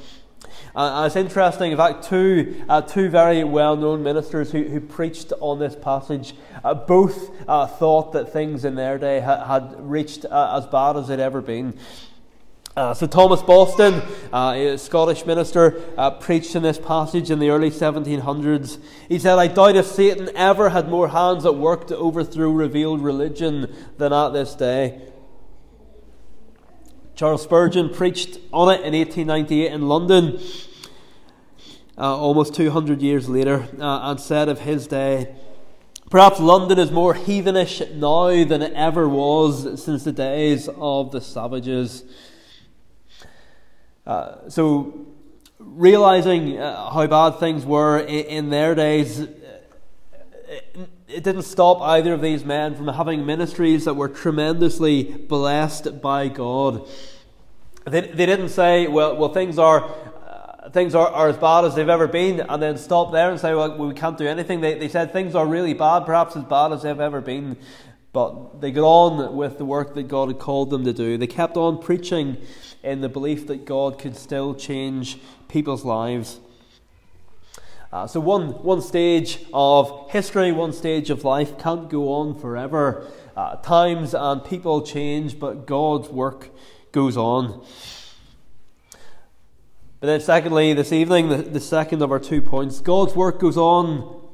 Uh, 0.76 1.04
it's 1.06 1.16
interesting, 1.16 1.72
in 1.72 1.78
fact, 1.78 2.04
two, 2.04 2.62
uh, 2.68 2.82
two 2.82 3.08
very 3.08 3.42
well 3.42 3.76
known 3.76 4.02
ministers 4.02 4.52
who, 4.52 4.62
who 4.64 4.78
preached 4.78 5.32
on 5.40 5.58
this 5.58 5.74
passage 5.74 6.34
uh, 6.62 6.74
both 6.74 7.30
uh, 7.48 7.66
thought 7.66 8.12
that 8.12 8.30
things 8.30 8.62
in 8.62 8.74
their 8.74 8.98
day 8.98 9.20
ha- 9.20 9.42
had 9.46 9.74
reached 9.80 10.26
uh, 10.26 10.54
as 10.54 10.66
bad 10.66 10.98
as 10.98 11.08
they'd 11.08 11.18
ever 11.18 11.40
been. 11.40 11.78
Uh, 12.76 12.92
so 12.92 13.06
Thomas 13.06 13.40
Boston, 13.40 14.02
a 14.34 14.76
Scottish 14.76 15.24
minister, 15.24 15.70
preached 16.20 16.54
in 16.54 16.62
this 16.62 16.76
passage 16.76 17.30
in 17.30 17.38
the 17.38 17.48
early 17.48 17.70
1700s. 17.70 18.78
He 19.08 19.18
said, 19.18 19.38
I 19.38 19.46
doubt 19.46 19.76
if 19.76 19.86
Satan 19.86 20.28
ever 20.36 20.68
had 20.68 20.90
more 20.90 21.08
hands 21.08 21.46
at 21.46 21.54
work 21.54 21.86
to 21.86 21.96
overthrow 21.96 22.50
revealed 22.50 23.00
religion 23.00 23.74
than 23.96 24.12
at 24.12 24.34
this 24.34 24.54
day. 24.54 25.00
Charles 27.16 27.44
Spurgeon 27.44 27.88
preached 27.88 28.38
on 28.52 28.68
it 28.68 28.82
in 28.82 28.92
1898 28.92 29.72
in 29.72 29.88
London, 29.88 30.38
uh, 31.96 32.14
almost 32.14 32.54
200 32.54 33.00
years 33.00 33.26
later, 33.26 33.66
uh, 33.80 34.10
and 34.10 34.20
said 34.20 34.50
of 34.50 34.60
his 34.60 34.86
day, 34.86 35.34
Perhaps 36.10 36.40
London 36.40 36.78
is 36.78 36.90
more 36.90 37.14
heathenish 37.14 37.80
now 37.94 38.44
than 38.44 38.60
it 38.60 38.74
ever 38.74 39.08
was 39.08 39.82
since 39.82 40.04
the 40.04 40.12
days 40.12 40.68
of 40.76 41.10
the 41.10 41.22
savages. 41.22 42.04
Uh, 44.06 44.48
so, 44.50 45.06
realizing 45.58 46.58
uh, 46.58 46.90
how 46.90 47.06
bad 47.06 47.40
things 47.40 47.64
were 47.64 47.98
in, 47.98 48.26
in 48.26 48.50
their 48.50 48.74
days, 48.74 49.26
it 51.08 51.22
didn't 51.22 51.42
stop 51.42 51.80
either 51.82 52.12
of 52.12 52.20
these 52.20 52.44
men 52.44 52.74
from 52.74 52.88
having 52.88 53.24
ministries 53.24 53.84
that 53.84 53.94
were 53.94 54.08
tremendously 54.08 55.04
blessed 55.04 56.00
by 56.02 56.28
God. 56.28 56.88
They, 57.84 58.00
they 58.00 58.26
didn't 58.26 58.48
say, 58.48 58.88
well, 58.88 59.16
well 59.16 59.32
things 59.32 59.58
are 59.58 59.84
uh, 59.84 60.70
things 60.70 60.96
are, 60.96 61.06
are 61.08 61.28
as 61.28 61.36
bad 61.36 61.64
as 61.64 61.76
they've 61.76 61.88
ever 61.88 62.08
been, 62.08 62.40
and 62.40 62.60
then 62.60 62.76
stop 62.76 63.12
there 63.12 63.30
and 63.30 63.38
say, 63.38 63.54
well, 63.54 63.76
we 63.78 63.94
can't 63.94 64.18
do 64.18 64.26
anything. 64.26 64.60
They, 64.60 64.74
they 64.74 64.88
said 64.88 65.12
things 65.12 65.36
are 65.36 65.46
really 65.46 65.74
bad, 65.74 66.00
perhaps 66.00 66.34
as 66.34 66.42
bad 66.44 66.72
as 66.72 66.82
they've 66.82 66.98
ever 66.98 67.20
been. 67.20 67.56
But 68.12 68.60
they 68.60 68.72
got 68.72 68.82
on 68.82 69.36
with 69.36 69.58
the 69.58 69.64
work 69.64 69.94
that 69.94 70.08
God 70.08 70.28
had 70.28 70.38
called 70.38 70.70
them 70.70 70.84
to 70.84 70.92
do. 70.92 71.18
They 71.18 71.26
kept 71.26 71.56
on 71.56 71.78
preaching 71.80 72.38
in 72.82 73.00
the 73.00 73.08
belief 73.08 73.46
that 73.46 73.64
God 73.64 73.98
could 73.98 74.16
still 74.16 74.54
change 74.54 75.18
people's 75.48 75.84
lives. 75.84 76.40
Uh, 77.96 78.06
so, 78.06 78.20
one, 78.20 78.48
one 78.62 78.82
stage 78.82 79.38
of 79.54 80.10
history, 80.10 80.52
one 80.52 80.70
stage 80.70 81.08
of 81.08 81.24
life 81.24 81.56
can't 81.58 81.88
go 81.88 82.12
on 82.12 82.38
forever. 82.38 83.10
Uh, 83.34 83.56
times 83.56 84.12
and 84.12 84.44
people 84.44 84.82
change, 84.82 85.38
but 85.38 85.66
God's 85.66 86.10
work 86.10 86.50
goes 86.92 87.16
on. 87.16 87.64
But 89.98 90.08
then, 90.08 90.20
secondly, 90.20 90.74
this 90.74 90.92
evening, 90.92 91.30
the, 91.30 91.38
the 91.38 91.58
second 91.58 92.02
of 92.02 92.12
our 92.12 92.18
two 92.18 92.42
points 92.42 92.80
God's 92.80 93.14
work 93.14 93.40
goes 93.40 93.56
on. 93.56 94.28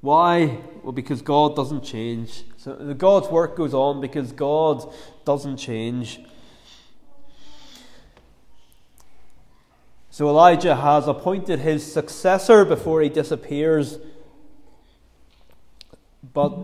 Why? 0.00 0.60
Well, 0.84 0.92
because 0.92 1.20
God 1.20 1.56
doesn't 1.56 1.82
change. 1.82 2.44
So, 2.56 2.94
God's 2.94 3.26
work 3.30 3.56
goes 3.56 3.74
on 3.74 4.00
because 4.00 4.30
God 4.30 4.94
doesn't 5.24 5.56
change. 5.56 6.20
So 10.18 10.28
Elijah 10.28 10.74
has 10.74 11.06
appointed 11.06 11.60
his 11.60 11.92
successor 11.92 12.64
before 12.64 13.02
he 13.02 13.08
disappears. 13.08 13.98
But 16.34 16.58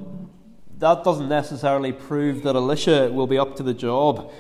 that 0.81 1.05
doesn't 1.05 1.29
necessarily 1.29 1.93
prove 1.93 2.43
that 2.43 2.57
Elisha 2.57 3.13
will 3.13 3.29
be 3.29 3.39
up 3.39 3.55
to 3.55 3.63
the 3.63 3.73
job. 3.73 4.33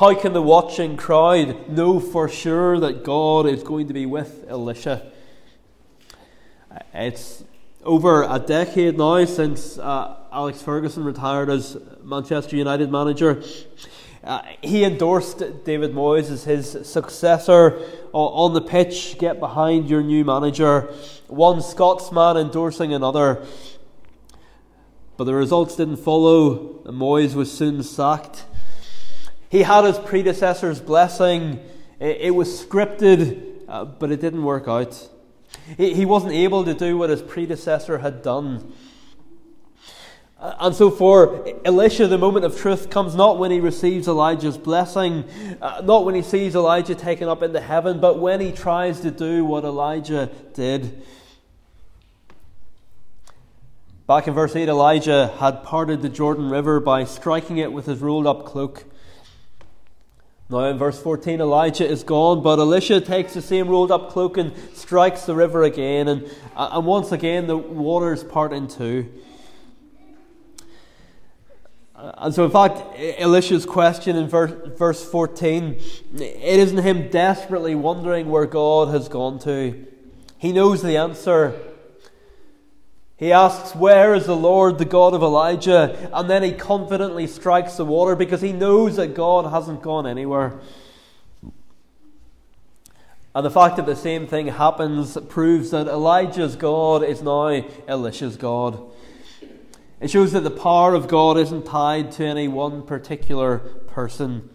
How 0.00 0.12
can 0.12 0.32
the 0.32 0.42
watching 0.42 0.96
crowd 0.96 1.68
know 1.68 2.00
for 2.00 2.28
sure 2.28 2.80
that 2.80 3.04
God 3.04 3.46
is 3.46 3.62
going 3.62 3.86
to 3.86 3.94
be 3.94 4.06
with 4.06 4.44
Elisha? 4.48 5.12
It's 6.92 7.44
over 7.84 8.24
a 8.24 8.40
decade 8.40 8.98
now 8.98 9.24
since 9.24 9.78
uh, 9.78 10.16
Alex 10.32 10.60
Ferguson 10.60 11.04
retired 11.04 11.48
as 11.48 11.76
Manchester 12.02 12.56
United 12.56 12.90
manager. 12.90 13.40
Uh, 14.24 14.40
he 14.62 14.84
endorsed 14.84 15.42
David 15.64 15.92
Moyes 15.92 16.30
as 16.30 16.44
his 16.44 16.88
successor 16.88 17.78
on 18.12 18.54
the 18.54 18.60
pitch. 18.62 19.18
Get 19.18 19.38
behind 19.38 19.90
your 19.90 20.02
new 20.02 20.24
manager. 20.24 20.92
One 21.28 21.60
Scotsman 21.60 22.38
endorsing 22.38 22.94
another. 22.94 23.44
But 25.18 25.24
the 25.24 25.34
results 25.34 25.76
didn't 25.76 25.98
follow, 25.98 26.82
and 26.86 26.98
Moyes 26.98 27.34
was 27.34 27.52
soon 27.52 27.82
sacked. 27.82 28.46
He 29.50 29.62
had 29.62 29.84
his 29.84 29.98
predecessor's 29.98 30.80
blessing. 30.80 31.60
It, 32.00 32.34
was 32.34 32.48
scripted, 32.48 33.60
uh, 33.68 33.84
but 33.84 34.10
it 34.10 34.20
didn't 34.20 34.42
work 34.42 34.66
out. 34.66 35.08
He 35.76 36.04
wasn't 36.04 36.32
able 36.32 36.64
to 36.64 36.74
do 36.74 36.96
what 36.96 37.10
his 37.10 37.22
predecessor 37.22 37.98
had 37.98 38.22
done. 38.22 38.72
And 40.40 40.74
so, 40.74 40.90
for 40.90 41.46
Elisha, 41.64 42.06
the 42.06 42.18
moment 42.18 42.44
of 42.44 42.58
truth 42.58 42.90
comes 42.90 43.14
not 43.14 43.38
when 43.38 43.50
he 43.50 43.60
receives 43.60 44.08
Elijah's 44.08 44.58
blessing, 44.58 45.24
uh, 45.62 45.80
not 45.84 46.04
when 46.04 46.14
he 46.14 46.22
sees 46.22 46.54
Elijah 46.54 46.94
taken 46.94 47.28
up 47.28 47.42
into 47.42 47.60
heaven, 47.60 48.00
but 48.00 48.18
when 48.18 48.40
he 48.40 48.52
tries 48.52 49.00
to 49.00 49.10
do 49.10 49.44
what 49.44 49.64
Elijah 49.64 50.30
did. 50.52 51.02
Back 54.06 54.28
in 54.28 54.34
verse 54.34 54.54
8, 54.54 54.68
Elijah 54.68 55.28
had 55.38 55.62
parted 55.62 56.02
the 56.02 56.10
Jordan 56.10 56.50
River 56.50 56.78
by 56.78 57.04
striking 57.04 57.56
it 57.56 57.72
with 57.72 57.86
his 57.86 58.00
rolled 58.00 58.26
up 58.26 58.44
cloak. 58.44 58.84
Now, 60.50 60.64
in 60.64 60.76
verse 60.76 61.00
14, 61.00 61.40
Elijah 61.40 61.88
is 61.88 62.02
gone, 62.02 62.42
but 62.42 62.58
Elisha 62.58 63.00
takes 63.00 63.32
the 63.32 63.40
same 63.40 63.66
rolled 63.66 63.90
up 63.90 64.10
cloak 64.10 64.36
and 64.36 64.52
strikes 64.74 65.24
the 65.24 65.34
river 65.34 65.62
again, 65.62 66.08
and, 66.08 66.30
uh, 66.54 66.68
and 66.72 66.84
once 66.84 67.12
again 67.12 67.46
the 67.46 67.56
waters 67.56 68.22
part 68.22 68.52
in 68.52 68.68
two. 68.68 69.10
And 72.18 72.34
so, 72.34 72.44
in 72.44 72.50
fact, 72.50 72.82
Elisha's 73.18 73.64
question 73.64 74.16
in 74.16 74.28
verse, 74.28 74.52
verse 74.76 75.02
14, 75.10 75.80
it 76.16 76.60
isn't 76.60 76.82
him 76.82 77.08
desperately 77.08 77.74
wondering 77.74 78.28
where 78.28 78.44
God 78.44 78.88
has 78.88 79.08
gone 79.08 79.38
to. 79.40 79.86
He 80.36 80.52
knows 80.52 80.82
the 80.82 80.98
answer. 80.98 81.58
He 83.16 83.32
asks, 83.32 83.74
Where 83.74 84.14
is 84.14 84.26
the 84.26 84.36
Lord, 84.36 84.76
the 84.76 84.84
God 84.84 85.14
of 85.14 85.22
Elijah? 85.22 86.10
And 86.12 86.28
then 86.28 86.42
he 86.42 86.52
confidently 86.52 87.26
strikes 87.26 87.76
the 87.76 87.86
water 87.86 88.14
because 88.14 88.42
he 88.42 88.52
knows 88.52 88.96
that 88.96 89.14
God 89.14 89.50
hasn't 89.50 89.80
gone 89.80 90.06
anywhere. 90.06 90.60
And 93.34 93.46
the 93.46 93.50
fact 93.50 93.76
that 93.76 93.86
the 93.86 93.96
same 93.96 94.26
thing 94.26 94.48
happens 94.48 95.16
proves 95.28 95.70
that 95.70 95.88
Elijah's 95.88 96.54
God 96.54 97.02
is 97.02 97.22
now 97.22 97.64
Elisha's 97.88 98.36
God. 98.36 98.80
It 100.04 100.10
shows 100.10 100.32
that 100.32 100.40
the 100.40 100.50
power 100.50 100.92
of 100.92 101.08
God 101.08 101.38
isn't 101.38 101.64
tied 101.64 102.12
to 102.12 102.26
any 102.26 102.46
one 102.46 102.82
particular 102.82 103.60
person. 103.60 104.50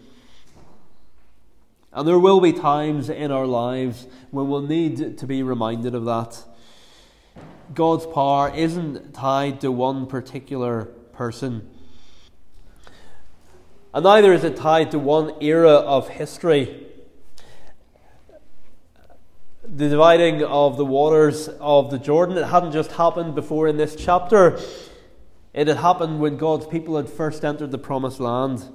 And 1.92 2.06
there 2.06 2.20
will 2.20 2.40
be 2.40 2.52
times 2.52 3.08
in 3.10 3.32
our 3.32 3.46
lives 3.46 4.06
when 4.30 4.48
we'll 4.48 4.62
need 4.62 5.18
to 5.18 5.26
be 5.26 5.42
reminded 5.42 5.92
of 5.96 6.04
that. 6.04 6.40
God's 7.74 8.06
power 8.06 8.52
isn't 8.54 9.12
tied 9.12 9.60
to 9.62 9.72
one 9.72 10.06
particular 10.06 10.84
person. 11.12 11.68
And 13.92 14.04
neither 14.04 14.32
is 14.32 14.44
it 14.44 14.54
tied 14.54 14.92
to 14.92 15.00
one 15.00 15.34
era 15.42 15.72
of 15.72 16.10
history. 16.10 16.86
The 19.64 19.88
dividing 19.88 20.44
of 20.44 20.76
the 20.76 20.86
waters 20.86 21.48
of 21.58 21.90
the 21.90 21.98
Jordan, 21.98 22.38
it 22.38 22.46
hadn't 22.46 22.70
just 22.70 22.92
happened 22.92 23.34
before 23.34 23.66
in 23.66 23.78
this 23.78 23.96
chapter. 23.96 24.60
It 25.52 25.66
had 25.66 25.78
happened 25.78 26.20
when 26.20 26.36
God's 26.36 26.66
people 26.66 26.96
had 26.96 27.08
first 27.08 27.44
entered 27.44 27.70
the 27.70 27.78
promised 27.78 28.20
land. 28.20 28.68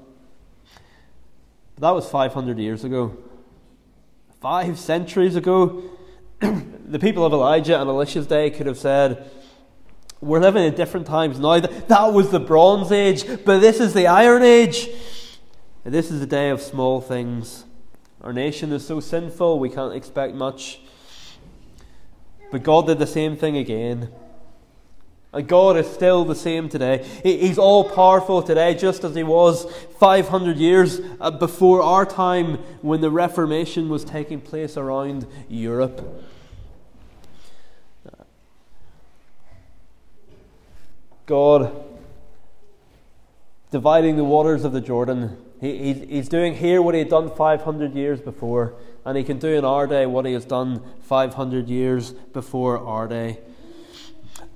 But 1.76 1.82
that 1.82 1.92
was 1.92 2.10
500 2.10 2.60
years 2.60 2.84
ago. 2.84 3.18
Five 4.42 4.78
centuries 4.78 5.36
ago, 5.36 5.84
the 6.40 7.00
people 7.00 7.26
of 7.26 7.34
Elijah 7.34 7.80
and 7.80 7.90
Elisha's 7.90 8.28
day 8.28 8.50
could 8.50 8.68
have 8.68 8.78
said, 8.78 9.30
We're 10.20 10.42
living 10.42 10.64
in 10.64 10.76
different 10.76 11.08
times 11.08 11.40
now. 11.40 11.60
That 11.60 12.14
was 12.14 12.30
the 12.32 12.40
Bronze 12.40 12.92
Age, 12.92 13.26
but 13.46 13.60
this 13.60 13.80
is 13.80 13.94
the 13.94 14.08
Iron 14.08 14.44
Age. 14.44 14.90
This 15.86 16.12
is 16.12 16.20
the 16.20 16.28
day 16.28 16.50
of 16.50 16.62
small 16.62 17.00
things. 17.00 17.64
Our 18.22 18.34
nation 18.34 18.72
is 18.72 18.86
so 18.86 19.00
sinful, 19.00 19.60
we 19.60 19.70
can't 19.70 19.94
expect 19.94 20.34
much. 20.34 20.80
But 22.52 22.64
God 22.64 22.88
did 22.88 23.00
the 23.00 23.08
same 23.08 23.38
thing 23.38 23.56
again. 23.56 24.10
God 25.42 25.78
is 25.78 25.88
still 25.88 26.26
the 26.26 26.36
same 26.36 26.70
today. 26.70 27.06
He's 27.24 27.58
all 27.58 27.90
powerful 27.90 28.42
today, 28.42 28.74
just 28.76 29.04
as 29.04 29.16
He 29.16 29.24
was 29.24 29.72
500 30.00 30.58
years 30.58 31.02
uh, 31.20 31.32
before 31.32 31.82
our 31.82 32.06
time 32.06 32.56
when 32.82 33.02
the 33.02 33.12
Reformation 33.12 33.90
was 33.90 34.04
taking 34.04 34.42
place 34.42 34.78
around 34.78 35.28
Europe. 35.50 36.24
God 41.26 41.84
dividing 43.72 44.16
the 44.16 44.24
waters 44.24 44.64
of 44.64 44.72
the 44.72 44.82
Jordan. 44.82 45.38
He, 45.60 45.94
he's, 45.94 46.10
he's 46.10 46.30
doing 46.30 46.56
here 46.56 46.82
what 46.82 46.94
he 46.94 47.00
had 47.00 47.10
done 47.10 47.30
500 47.30 47.94
years 47.94 48.22
before, 48.22 48.74
and 49.04 49.18
he 49.18 49.24
can 49.24 49.40
do 49.40 49.50
in 49.50 49.66
our 49.66 49.88
day 49.88 50.06
what 50.06 50.26
he 50.26 50.34
has 50.34 50.46
done 50.46 50.82
500 51.02 51.68
years 51.68 52.12
before 52.12 52.78
our 52.78 53.08
day. 53.08 53.40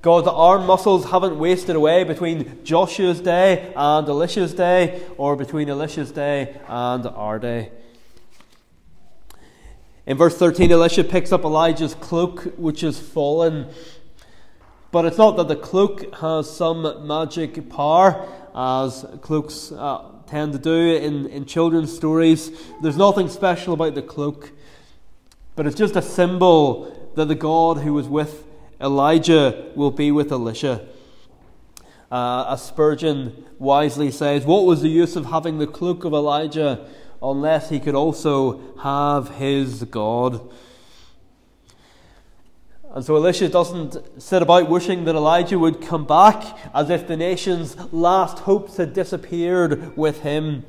God's 0.02 0.28
arm 0.28 0.66
muscles 0.66 1.10
haven't 1.10 1.38
wasted 1.38 1.76
away 1.76 2.04
between 2.04 2.64
Joshua's 2.64 3.20
day 3.20 3.70
and 3.76 4.08
Elisha's 4.08 4.54
day, 4.54 5.02
or 5.18 5.36
between 5.36 5.68
Elisha's 5.68 6.10
day 6.10 6.58
and 6.66 7.06
our 7.06 7.38
day. 7.38 7.70
In 10.06 10.16
verse 10.16 10.38
13, 10.38 10.72
Elisha 10.72 11.04
picks 11.04 11.32
up 11.32 11.44
Elijah's 11.44 11.94
cloak, 11.94 12.54
which 12.56 12.80
has 12.80 12.98
fallen. 12.98 13.68
But 14.90 15.04
it's 15.04 15.18
not 15.18 15.36
that 15.36 15.48
the 15.48 15.56
cloak 15.56 16.14
has 16.16 16.50
some 16.50 17.06
magic 17.06 17.68
power, 17.68 18.26
as 18.54 19.04
cloaks 19.20 19.70
uh, 19.70 20.12
tend 20.26 20.54
to 20.54 20.58
do 20.58 20.96
in, 20.96 21.26
in 21.26 21.44
children's 21.44 21.94
stories. 21.94 22.50
There's 22.80 22.96
nothing 22.96 23.28
special 23.28 23.74
about 23.74 23.94
the 23.94 24.02
cloak, 24.02 24.52
but 25.56 25.66
it's 25.66 25.76
just 25.76 25.94
a 25.94 26.02
symbol 26.02 27.12
that 27.16 27.26
the 27.26 27.34
God 27.34 27.78
who 27.78 27.92
was 27.92 28.08
with 28.08 28.46
Elijah 28.80 29.70
will 29.74 29.90
be 29.90 30.10
with 30.10 30.32
Elisha. 30.32 30.86
Uh, 32.10 32.56
Spurgeon 32.56 33.44
wisely 33.58 34.10
says, 34.10 34.44
What 34.44 34.64
was 34.64 34.82
the 34.82 34.88
use 34.88 35.16
of 35.16 35.26
having 35.26 35.58
the 35.58 35.66
cloak 35.66 36.04
of 36.04 36.12
Elijah 36.12 36.88
unless 37.22 37.68
he 37.68 37.78
could 37.78 37.94
also 37.94 38.76
have 38.78 39.36
his 39.36 39.84
God? 39.84 40.50
And 42.92 43.04
so 43.04 43.14
Elisha 43.14 43.48
doesn't 43.48 44.20
sit 44.20 44.42
about 44.42 44.68
wishing 44.68 45.04
that 45.04 45.14
Elijah 45.14 45.58
would 45.58 45.80
come 45.80 46.04
back 46.04 46.58
as 46.74 46.90
if 46.90 47.06
the 47.06 47.16
nation's 47.16 47.76
last 47.92 48.40
hopes 48.40 48.78
had 48.78 48.92
disappeared 48.94 49.96
with 49.96 50.22
him. 50.22 50.64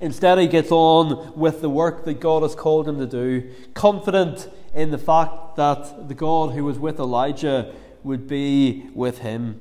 Instead, 0.00 0.38
he 0.38 0.46
gets 0.46 0.70
on 0.70 1.36
with 1.36 1.60
the 1.60 1.68
work 1.68 2.04
that 2.06 2.20
God 2.20 2.42
has 2.42 2.54
called 2.54 2.88
him 2.88 2.98
to 2.98 3.06
do, 3.06 3.50
confident 3.74 4.48
in 4.78 4.92
the 4.92 4.98
fact 4.98 5.56
that 5.56 6.08
the 6.08 6.14
God 6.14 6.52
who 6.52 6.64
was 6.64 6.78
with 6.78 7.00
Elijah 7.00 7.74
would 8.04 8.28
be 8.28 8.88
with 8.94 9.18
him. 9.18 9.60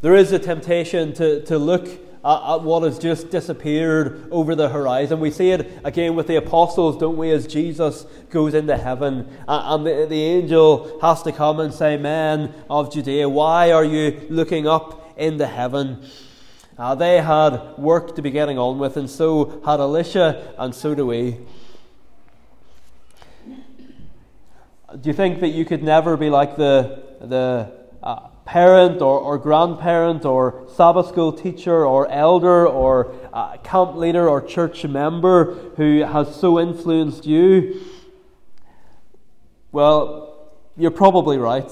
There 0.00 0.16
is 0.16 0.32
a 0.32 0.38
temptation 0.40 1.12
to, 1.14 1.44
to 1.44 1.56
look 1.56 1.86
at, 1.86 2.54
at 2.54 2.62
what 2.62 2.82
has 2.82 2.98
just 2.98 3.30
disappeared 3.30 4.26
over 4.32 4.56
the 4.56 4.68
horizon. 4.68 5.20
We 5.20 5.30
see 5.30 5.52
it 5.52 5.80
again 5.84 6.16
with 6.16 6.26
the 6.26 6.34
apostles, 6.34 6.98
don't 6.98 7.16
we, 7.16 7.30
as 7.30 7.46
Jesus 7.46 8.04
goes 8.30 8.52
into 8.52 8.76
heaven. 8.76 9.28
And 9.46 9.86
the, 9.86 10.06
the 10.08 10.22
angel 10.22 10.98
has 11.00 11.22
to 11.22 11.30
come 11.30 11.60
and 11.60 11.72
say, 11.72 11.96
Men 11.96 12.52
of 12.68 12.92
Judea, 12.92 13.28
why 13.28 13.70
are 13.70 13.84
you 13.84 14.26
looking 14.28 14.66
up 14.66 15.14
into 15.16 15.46
heaven? 15.46 16.04
Uh, 16.76 16.96
they 16.96 17.20
had 17.22 17.78
work 17.78 18.16
to 18.16 18.22
be 18.22 18.30
getting 18.32 18.58
on 18.58 18.80
with, 18.80 18.96
and 18.96 19.08
so 19.08 19.62
had 19.64 19.78
Elisha, 19.78 20.52
and 20.58 20.74
so 20.74 20.96
do 20.96 21.06
we. 21.06 21.38
Do 24.94 25.10
you 25.10 25.14
think 25.14 25.40
that 25.40 25.48
you 25.48 25.64
could 25.64 25.82
never 25.82 26.16
be 26.16 26.30
like 26.30 26.56
the, 26.56 27.02
the 27.20 27.72
uh, 28.04 28.28
parent 28.44 29.02
or, 29.02 29.18
or 29.18 29.36
grandparent 29.36 30.24
or 30.24 30.64
Sabbath 30.76 31.08
school 31.08 31.32
teacher 31.32 31.84
or 31.84 32.08
elder 32.08 32.68
or 32.68 33.12
uh, 33.32 33.56
camp 33.58 33.96
leader 33.96 34.28
or 34.28 34.40
church 34.40 34.84
member 34.84 35.54
who 35.76 36.04
has 36.04 36.36
so 36.36 36.60
influenced 36.60 37.26
you? 37.26 37.80
Well, 39.72 40.52
you're 40.76 40.92
probably 40.92 41.36
right. 41.36 41.70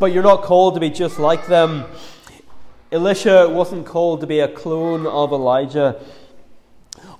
But 0.00 0.12
you're 0.14 0.22
not 0.22 0.44
called 0.44 0.74
to 0.74 0.80
be 0.80 0.88
just 0.88 1.18
like 1.18 1.46
them. 1.46 1.84
Elisha 2.90 3.50
wasn't 3.50 3.84
called 3.84 4.22
to 4.22 4.26
be 4.26 4.40
a 4.40 4.48
clone 4.48 5.06
of 5.06 5.30
Elijah. 5.30 6.02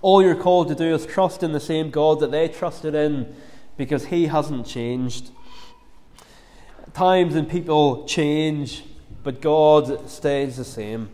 All 0.00 0.22
you're 0.22 0.34
called 0.34 0.68
to 0.68 0.74
do 0.74 0.94
is 0.94 1.04
trust 1.04 1.42
in 1.42 1.52
the 1.52 1.60
same 1.60 1.90
God 1.90 2.20
that 2.20 2.30
they 2.30 2.48
trusted 2.48 2.94
in 2.94 3.36
because 3.76 4.06
he 4.06 4.26
hasn't 4.26 4.66
changed. 4.66 5.30
Times 6.94 7.34
and 7.34 7.48
people 7.48 8.04
change, 8.06 8.84
but 9.22 9.40
God 9.40 10.08
stays 10.10 10.56
the 10.56 10.64
same. 10.64 11.10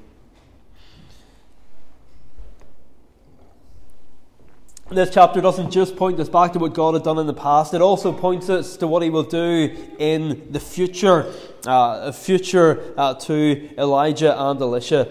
This 4.90 5.11
chapter 5.12 5.42
doesn't 5.42 5.71
just 5.71 5.97
point 5.97 6.18
us 6.18 6.31
back 6.31 6.55
to 6.55 6.59
what 6.59 6.73
God 6.73 6.94
had 6.94 7.03
done 7.03 7.18
in 7.18 7.27
the 7.27 7.35
past, 7.35 7.75
it 7.75 7.83
also 7.83 8.11
points 8.11 8.49
us 8.49 8.79
to 8.79 8.87
what 8.87 9.03
He 9.03 9.11
will 9.11 9.23
do 9.23 9.77
in 9.99 10.51
the 10.51 10.59
future, 10.59 11.31
uh, 11.66 12.01
a 12.05 12.12
future 12.12 12.94
uh, 12.97 13.12
to 13.14 13.68
Elijah 13.77 14.35
and 14.40 14.59
Elisha. 14.59 15.07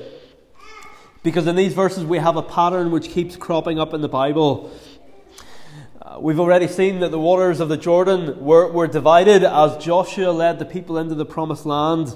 Because 1.21 1.45
in 1.45 1.55
these 1.55 1.73
verses 1.73 2.03
we 2.05 2.17
have 2.17 2.38
a 2.38 2.41
pattern 2.41 2.89
which 2.89 3.10
keeps 3.10 3.36
cropping 3.36 3.79
up 3.79 3.93
in 3.93 4.01
the 4.01 4.10
Bible. 4.10 4.71
We've 6.19 6.39
already 6.39 6.67
seen 6.67 6.99
that 7.01 7.12
the 7.12 7.19
waters 7.19 7.60
of 7.60 7.69
the 7.69 7.77
Jordan 7.77 8.43
were, 8.43 8.71
were 8.71 8.88
divided 8.88 9.43
as 9.43 9.77
Joshua 9.77 10.32
led 10.32 10.58
the 10.58 10.65
people 10.65 10.97
into 10.97 11.13
the 11.13 11.25
promised 11.25 11.65
land. 11.65 12.15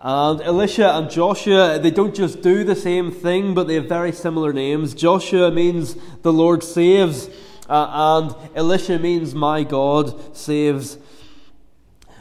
And 0.00 0.40
Elisha 0.40 0.96
and 0.96 1.08
Joshua, 1.08 1.78
they 1.78 1.90
don't 1.90 2.14
just 2.14 2.42
do 2.42 2.64
the 2.64 2.74
same 2.74 3.12
thing, 3.12 3.54
but 3.54 3.68
they 3.68 3.74
have 3.74 3.88
very 3.88 4.12
similar 4.12 4.52
names. 4.52 4.92
Joshua 4.92 5.50
means 5.50 5.96
the 6.22 6.32
Lord 6.32 6.64
saves, 6.64 7.28
uh, 7.68 8.24
and 8.24 8.56
Elisha 8.56 8.98
means 8.98 9.34
my 9.34 9.62
God 9.62 10.36
saves. 10.36 10.98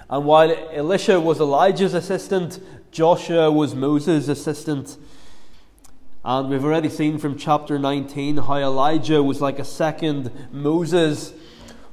And 0.09 0.25
while 0.25 0.55
Elisha 0.71 1.19
was 1.19 1.39
Elijah's 1.39 1.93
assistant, 1.93 2.59
Joshua 2.91 3.51
was 3.51 3.73
Moses' 3.73 4.27
assistant. 4.27 4.97
And 6.25 6.49
we've 6.49 6.63
already 6.63 6.87
seen 6.87 7.17
from 7.17 7.37
chapter 7.37 7.77
19 7.77 8.37
how 8.37 8.55
Elijah 8.55 9.21
was 9.21 9.41
like 9.41 9.59
a 9.59 9.65
second 9.65 10.31
Moses, 10.53 11.33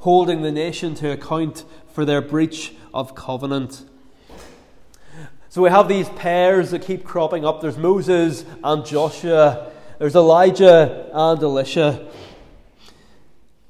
holding 0.01 0.43
the 0.43 0.53
nation 0.53 0.95
to 0.97 1.11
account 1.11 1.65
for 1.93 2.05
their 2.05 2.23
breach 2.23 2.73
of 2.95 3.17
covenant. 3.17 3.85
So 5.49 5.63
we 5.63 5.71
have 5.71 5.89
these 5.89 6.09
pairs 6.11 6.71
that 6.71 6.83
keep 6.83 7.03
cropping 7.03 7.45
up. 7.45 7.61
There's 7.61 7.77
Moses 7.77 8.45
and 8.63 8.87
Joshua, 8.87 9.73
there's 9.99 10.15
Elijah 10.15 11.11
and 11.13 11.43
Elisha. 11.43 12.09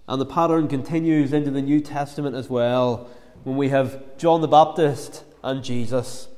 And 0.07 0.21
the 0.21 0.27
pattern 0.27 0.69
continues 0.69 1.33
into 1.33 1.51
the 1.51 1.63
New 1.63 1.81
Testament 1.81 2.37
as 2.37 2.51
well, 2.51 3.09
when 3.45 3.57
we 3.57 3.71
have 3.71 4.19
John 4.19 4.43
the 4.43 4.49
Baptist 4.49 5.25
and 5.43 5.65
Jesus. 5.65 6.29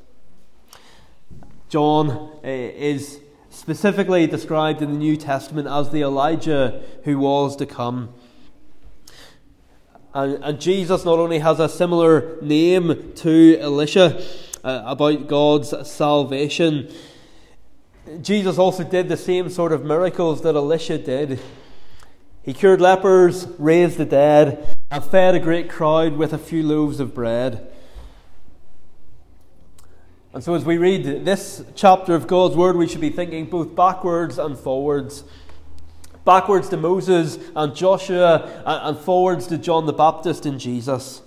John 1.68 2.38
eh, 2.44 2.68
is 2.68 3.18
specifically 3.52 4.26
described 4.26 4.80
in 4.80 4.92
the 4.92 4.98
New 4.98 5.16
Testament 5.16 5.68
as 5.68 5.90
the 5.90 6.00
Elijah 6.00 6.82
who 7.04 7.18
was 7.18 7.54
to 7.56 7.66
come. 7.66 8.12
And, 10.14 10.42
and 10.42 10.60
Jesus 10.60 11.04
not 11.04 11.18
only 11.18 11.38
has 11.38 11.60
a 11.60 11.68
similar 11.68 12.38
name 12.42 13.12
to 13.16 13.58
Elisha 13.60 14.22
uh, 14.64 14.82
about 14.86 15.28
God's 15.28 15.88
salvation, 15.88 16.90
Jesus 18.20 18.58
also 18.58 18.84
did 18.84 19.08
the 19.08 19.16
same 19.16 19.48
sort 19.48 19.72
of 19.72 19.84
miracles 19.84 20.42
that 20.42 20.56
Elisha 20.56 20.98
did. 20.98 21.38
He 22.42 22.52
cured 22.52 22.80
lepers, 22.80 23.46
raised 23.58 23.98
the 23.98 24.04
dead, 24.04 24.76
and 24.90 25.04
fed 25.04 25.34
a 25.34 25.40
great 25.40 25.70
crowd 25.70 26.16
with 26.16 26.32
a 26.32 26.38
few 26.38 26.62
loaves 26.62 27.00
of 27.00 27.14
bread. 27.14 27.71
And 30.34 30.42
so, 30.42 30.54
as 30.54 30.64
we 30.64 30.78
read 30.78 31.26
this 31.26 31.62
chapter 31.74 32.14
of 32.14 32.26
God's 32.26 32.56
Word, 32.56 32.74
we 32.76 32.88
should 32.88 33.02
be 33.02 33.10
thinking 33.10 33.44
both 33.44 33.76
backwards 33.76 34.38
and 34.38 34.58
forwards. 34.58 35.24
Backwards 36.24 36.70
to 36.70 36.78
Moses 36.78 37.38
and 37.54 37.76
Joshua, 37.76 38.62
and 38.64 38.96
forwards 38.96 39.46
to 39.48 39.58
John 39.58 39.84
the 39.84 39.92
Baptist 39.92 40.46
and 40.46 40.58
Jesus. 40.58 41.20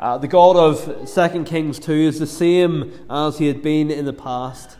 Uh, 0.00 0.18
the 0.18 0.26
God 0.26 0.56
of 0.56 1.08
2 1.08 1.44
Kings 1.44 1.78
2 1.78 1.92
is 1.92 2.18
the 2.18 2.26
same 2.26 2.92
as 3.08 3.38
he 3.38 3.46
had 3.46 3.62
been 3.62 3.92
in 3.92 4.06
the 4.06 4.12
past, 4.12 4.76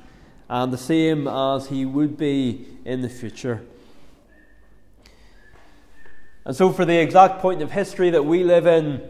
and 0.49 0.73
the 0.73 0.79
same 0.79 1.29
as 1.29 1.69
he 1.69 1.85
would 1.85 2.17
be 2.17 2.67
in 2.85 3.03
the 3.03 3.09
future. 3.09 3.63
And 6.45 6.57
so, 6.57 6.73
for 6.73 6.85
the 6.85 7.01
exact 7.01 7.41
point 7.41 7.63
of 7.63 7.71
history 7.71 8.11
that 8.11 8.25
we 8.25 8.43
live 8.43 8.67
in, 8.67 9.09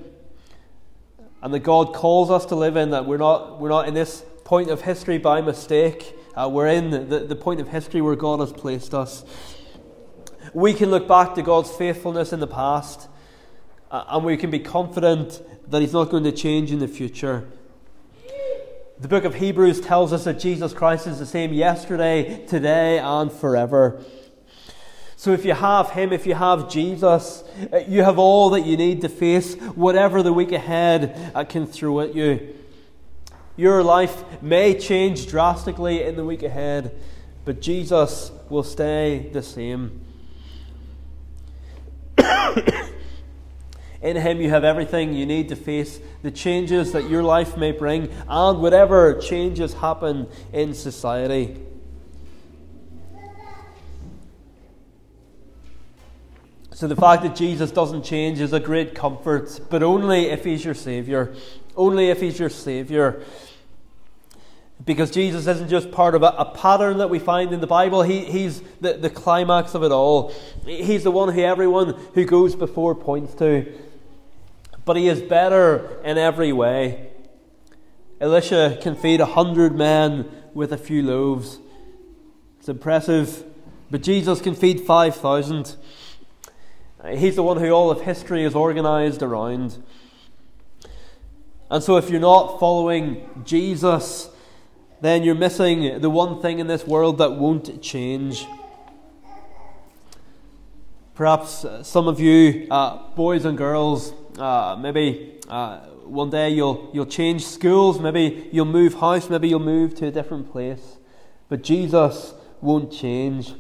and 1.43 1.55
that 1.55 1.61
God 1.61 1.95
calls 1.95 2.31
us 2.31 2.47
to 2.47 2.55
live 2.57 2.77
in, 2.77 2.91
that 2.91 3.07
we're 3.07 3.19
not, 3.19 3.61
we're 3.61 3.69
not 3.69 3.89
in 3.89 3.95
this 3.95 4.25
point 4.45 4.71
of 4.71 4.83
history 4.83 5.19
by 5.19 5.41
mistake, 5.41 6.15
uh, 6.35 6.49
we're 6.49 6.69
in 6.69 7.09
the, 7.09 7.21
the 7.21 7.37
point 7.37 7.61
of 7.61 7.69
history 7.69 8.01
where 8.01 8.17
God 8.17 8.41
has 8.41 8.53
placed 8.53 8.95
us. 8.95 9.25
We 10.55 10.73
can 10.73 10.91
look 10.91 11.07
back 11.07 11.35
to 11.35 11.43
God's 11.43 11.71
faithfulness 11.71 12.33
in 12.33 12.41
the 12.41 12.47
past, 12.47 13.09
uh, 13.91 14.05
and 14.09 14.25
we 14.25 14.37
can 14.37 14.51
be 14.51 14.61
confident 14.61 15.43
that 15.71 15.81
He's 15.81 15.93
not 15.93 16.11
going 16.11 16.25
to 16.25 16.33
change 16.33 16.73
in 16.73 16.79
the 16.79 16.89
future. 16.89 17.49
The 19.01 19.09
book 19.09 19.25
of 19.25 19.37
Hebrews 19.37 19.81
tells 19.81 20.13
us 20.13 20.25
that 20.25 20.41
Jesus 20.41 20.73
Christ 20.73 21.07
is 21.07 21.19
the 21.19 21.27
same 21.27 21.53
yesterday, 21.53 22.45
today, 22.47 22.99
and 22.99 23.31
forever. 23.31 24.03
So 25.19 25.33
if 25.33 25.45
you 25.45 25.53
have 25.53 25.91
Him, 25.91 26.13
if 26.13 26.29
you 26.29 26.35
have 26.35 26.71
Jesus, 26.71 27.43
uh, 27.73 27.79
you 27.89 28.05
have 28.05 28.21
all 28.21 28.51
that 28.51 28.61
you 28.61 28.77
need 28.77 29.01
to 29.01 29.09
face 29.09 29.57
whatever 29.75 30.23
the 30.23 30.33
week 30.33 30.53
ahead 30.53 31.33
uh, 31.35 31.43
can 31.43 31.67
throw 31.67 31.99
at 31.99 32.15
you. 32.15 32.55
Your 33.57 33.83
life 33.83 34.23
may 34.41 34.79
change 34.79 35.27
drastically 35.27 36.05
in 36.05 36.15
the 36.15 36.25
week 36.25 36.45
ahead, 36.45 36.97
but 37.45 37.61
Jesus 37.61 38.31
will 38.49 38.63
stay 38.63 39.29
the 39.33 39.43
same. 39.43 40.03
In 44.01 44.15
Him, 44.15 44.41
you 44.41 44.51
have 44.51 44.63
everything 44.63 45.15
you 45.15 45.27
need 45.27 45.49
to 45.49 45.57
face 45.57 45.99
the 46.23 46.31
changes 46.31 46.93
that 46.93 47.11
your 47.11 47.25
life 47.25 47.57
may 47.57 47.73
bring 47.73 48.09
and 48.29 48.63
whatever 48.63 49.19
changes 49.21 49.75
happen 49.75 50.29
in 50.53 50.75
society. 50.75 51.61
So 56.79 56.87
the 56.87 56.95
fact 56.95 57.25
that 57.25 57.35
Jesus 57.35 57.73
doesn't 57.73 58.05
change 58.05 58.39
is 58.39 58.53
a 58.53 58.61
great 58.61 58.95
comfort, 58.95 59.59
but 59.69 59.83
only 59.83 60.27
if 60.27 60.45
He's 60.45 60.65
your 60.65 60.75
Saviour. 60.75 61.35
Only 61.75 62.11
if 62.11 62.21
He's 62.21 62.39
your 62.39 62.51
Saviour. 62.51 63.21
Because 64.85 65.11
Jesus 65.11 65.49
isn't 65.49 65.71
just 65.71 65.91
part 65.91 66.15
of 66.15 66.23
a, 66.23 66.29
a, 66.39 66.45
pattern 66.45 66.99
that 66.99 67.11
we 67.11 67.19
find 67.19 67.53
in 67.53 67.61
the 67.61 67.67
Bible, 67.67 68.03
he, 68.03 68.25
He's 68.27 68.61
the, 68.81 68.93
the 68.93 69.11
climax 69.11 69.75
of 69.75 69.83
it 69.83 69.91
all. 69.91 70.33
He's 70.65 71.03
the 71.03 71.11
one 71.11 71.35
who 71.35 71.41
everyone 71.41 71.95
who 72.15 72.25
goes 72.25 72.55
before 72.55 72.95
points 72.95 73.35
to. 73.35 73.77
But 74.85 74.97
He 74.97 75.09
is 75.09 75.21
better 75.21 76.01
in 76.05 76.17
every 76.17 76.53
way. 76.53 77.09
Elisha 78.21 78.79
can 78.81 78.95
feed 78.95 79.21
a 79.21 79.27
hundred 79.27 79.75
men 79.75 80.31
with 80.55 80.73
a 80.73 80.79
few 80.79 81.03
loaves. 81.03 81.59
It's 82.61 82.69
impressive. 82.69 83.43
But 83.91 84.05
Jesus 84.05 84.41
can 84.41 84.55
feed 84.55 84.83
5,000. 84.83 85.75
He's 87.17 87.37
the 87.37 87.43
one 87.43 87.59
who 87.59 87.71
all 87.71 87.91
of 87.91 88.03
history 88.03 88.45
is 88.45 88.55
organized 88.55 89.23
around. 89.23 89.83
And 91.71 91.83
so, 91.83 91.97
if 91.97 92.11
you're 92.11 92.21
not 92.21 92.59
following 92.59 93.29
Jesus, 93.45 94.31
then 95.01 95.23
you're 95.23 95.35
missing 95.35 96.01
the 96.01 96.11
one 96.11 96.41
thing 96.41 96.59
in 96.59 96.67
this 96.67 96.87
world 96.87 97.19
that 97.19 97.33
won't 97.33 97.83
change. 97.83 98.47
Perhaps 101.15 101.67
some 101.83 102.09
of 102.09 102.21
you, 102.21 102.67
uh, 102.71 103.11
boys 103.15 103.45
and 103.45 103.59
girls, 103.59 104.13
uh, 104.39 104.77
maybe 104.79 105.41
uh, 105.49 105.81
one 106.05 106.31
day 106.31 106.51
you'll, 106.51 106.91
you'll 106.93 107.07
change 107.07 107.45
schools, 107.45 108.01
maybe 108.01 108.49
you'll 108.53 108.65
move 108.65 108.95
house, 108.95 109.29
maybe 109.29 109.49
you'll 109.49 109.59
move 109.59 109.95
to 109.97 110.07
a 110.07 110.11
different 110.11 110.51
place. 110.51 110.97
But 111.49 111.63
Jesus 111.63 112.35
won't 112.61 112.93
change. 112.93 113.55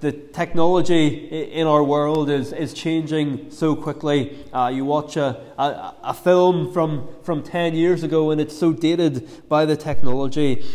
The 0.00 0.12
technology 0.12 1.08
in 1.08 1.66
our 1.66 1.82
world 1.82 2.28
is, 2.28 2.52
is 2.52 2.74
changing 2.74 3.50
so 3.50 3.74
quickly. 3.74 4.36
Uh, 4.52 4.70
you 4.74 4.84
watch 4.84 5.16
a, 5.16 5.40
a, 5.58 5.94
a, 6.02 6.12
film 6.12 6.70
from, 6.70 7.08
from 7.22 7.42
10 7.42 7.74
years 7.74 8.02
ago 8.02 8.30
and 8.30 8.42
it's 8.42 8.54
so 8.54 8.74
dated 8.74 9.48
by 9.48 9.64
the 9.64 9.78
technology. 9.78 10.66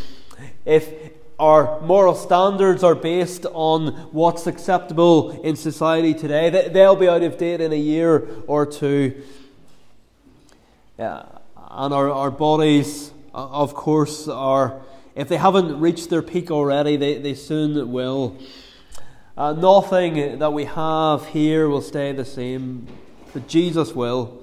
If 0.66 0.92
our 1.38 1.80
moral 1.82 2.16
standards 2.16 2.84
are 2.84 2.96
based 2.96 3.46
on 3.54 3.90
what's 4.12 4.48
acceptable 4.48 5.40
in 5.44 5.56
society 5.56 6.16
today, 6.16 6.50
they'll 6.70 6.96
be 6.96 7.08
out 7.08 7.22
of 7.22 7.38
date 7.38 7.62
in 7.62 7.72
a 7.72 7.78
year 7.78 8.28
or 8.48 8.66
two. 8.66 9.22
Yeah, 10.98 11.26
and 11.70 11.94
our, 11.94 12.10
our 12.10 12.32
bodies, 12.32 13.12
of 13.36 13.76
course, 13.76 14.28
are, 14.28 14.82
if 15.14 15.30
they 15.30 15.38
haven't 15.38 15.80
reached 15.80 16.10
their 16.10 16.24
peak 16.24 16.50
already, 16.50 16.98
they, 16.98 17.20
they 17.20 17.36
soon 17.36 17.92
will. 17.92 18.40
Uh, 19.38 19.52
nothing 19.52 20.40
that 20.40 20.54
we 20.54 20.64
have 20.64 21.26
here 21.28 21.68
will 21.68 21.82
stay 21.82 22.14
the 22.14 22.24
same, 22.24 22.88
but 23.34 23.50
Jesus 23.50 23.94
will. 23.94 24.42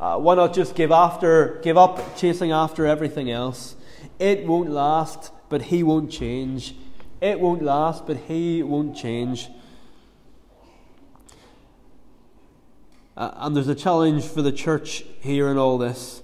Uh, 0.00 0.16
why 0.16 0.34
not 0.34 0.54
just 0.54 0.74
give 0.74 0.90
after, 0.90 1.60
give 1.62 1.76
up 1.76 2.16
chasing 2.16 2.50
after 2.50 2.86
everything 2.86 3.30
else? 3.30 3.76
It 4.18 4.46
won't 4.46 4.70
last, 4.70 5.32
but 5.50 5.62
He 5.62 5.82
won't 5.82 6.10
change. 6.10 6.74
It 7.20 7.40
won't 7.40 7.62
last, 7.62 8.06
but 8.06 8.16
He 8.16 8.62
won't 8.62 8.96
change. 8.96 9.50
Uh, 13.18 13.32
and 13.36 13.54
there's 13.54 13.68
a 13.68 13.74
challenge 13.74 14.24
for 14.24 14.40
the 14.40 14.52
church 14.52 15.04
here 15.20 15.48
in 15.50 15.58
all 15.58 15.76
this. 15.76 16.21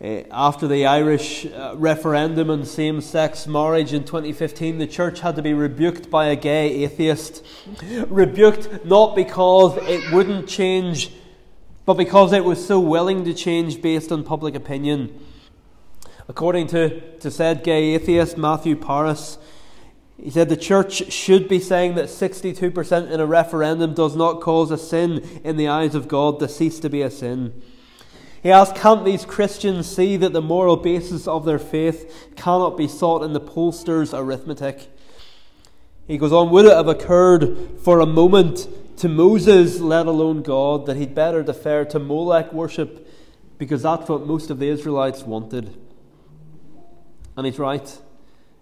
Uh, 0.00 0.22
after 0.30 0.68
the 0.68 0.86
Irish 0.86 1.44
uh, 1.46 1.74
referendum 1.76 2.50
on 2.50 2.64
same 2.64 3.00
sex 3.00 3.48
marriage 3.48 3.92
in 3.92 4.04
2015, 4.04 4.78
the 4.78 4.86
church 4.86 5.18
had 5.18 5.34
to 5.34 5.42
be 5.42 5.52
rebuked 5.52 6.08
by 6.08 6.26
a 6.26 6.36
gay 6.36 6.84
atheist. 6.84 7.44
Rebuked 8.08 8.84
not 8.84 9.16
because 9.16 9.76
it 9.88 10.12
wouldn't 10.12 10.48
change, 10.48 11.10
but 11.84 11.94
because 11.94 12.32
it 12.32 12.44
was 12.44 12.64
so 12.64 12.78
willing 12.78 13.24
to 13.24 13.34
change 13.34 13.82
based 13.82 14.12
on 14.12 14.22
public 14.22 14.54
opinion. 14.54 15.18
According 16.28 16.68
to, 16.68 17.00
to 17.18 17.28
said 17.28 17.64
gay 17.64 17.96
atheist 17.96 18.38
Matthew 18.38 18.76
Parris, 18.76 19.36
he 20.16 20.30
said 20.30 20.48
the 20.48 20.56
church 20.56 21.10
should 21.12 21.48
be 21.48 21.58
saying 21.58 21.96
that 21.96 22.04
62% 22.04 23.10
in 23.10 23.18
a 23.18 23.26
referendum 23.26 23.94
does 23.94 24.14
not 24.14 24.40
cause 24.40 24.70
a 24.70 24.78
sin 24.78 25.40
in 25.42 25.56
the 25.56 25.66
eyes 25.66 25.96
of 25.96 26.06
God 26.06 26.38
to 26.38 26.46
cease 26.46 26.78
to 26.80 26.88
be 26.88 27.02
a 27.02 27.10
sin. 27.10 27.62
He 28.42 28.50
asks, 28.50 28.78
Can't 28.80 29.04
these 29.04 29.24
Christians 29.24 29.90
see 29.90 30.16
that 30.16 30.32
the 30.32 30.42
moral 30.42 30.76
basis 30.76 31.26
of 31.26 31.44
their 31.44 31.58
faith 31.58 32.32
cannot 32.36 32.76
be 32.76 32.88
sought 32.88 33.22
in 33.22 33.32
the 33.32 33.40
pollster's 33.40 34.14
arithmetic? 34.14 34.88
He 36.06 36.18
goes 36.18 36.32
on, 36.32 36.50
Would 36.50 36.66
it 36.66 36.72
have 36.72 36.88
occurred 36.88 37.80
for 37.82 38.00
a 38.00 38.06
moment 38.06 38.68
to 38.98 39.08
Moses, 39.08 39.80
let 39.80 40.06
alone 40.06 40.42
God, 40.42 40.86
that 40.86 40.96
he'd 40.96 41.14
better 41.14 41.42
defer 41.42 41.84
to 41.86 41.98
Molech 41.98 42.52
worship 42.52 43.06
because 43.58 43.82
that's 43.82 44.08
what 44.08 44.26
most 44.26 44.50
of 44.50 44.58
the 44.58 44.68
Israelites 44.68 45.22
wanted? 45.22 45.76
And 47.36 47.46
he's 47.46 47.58
right. 47.58 47.98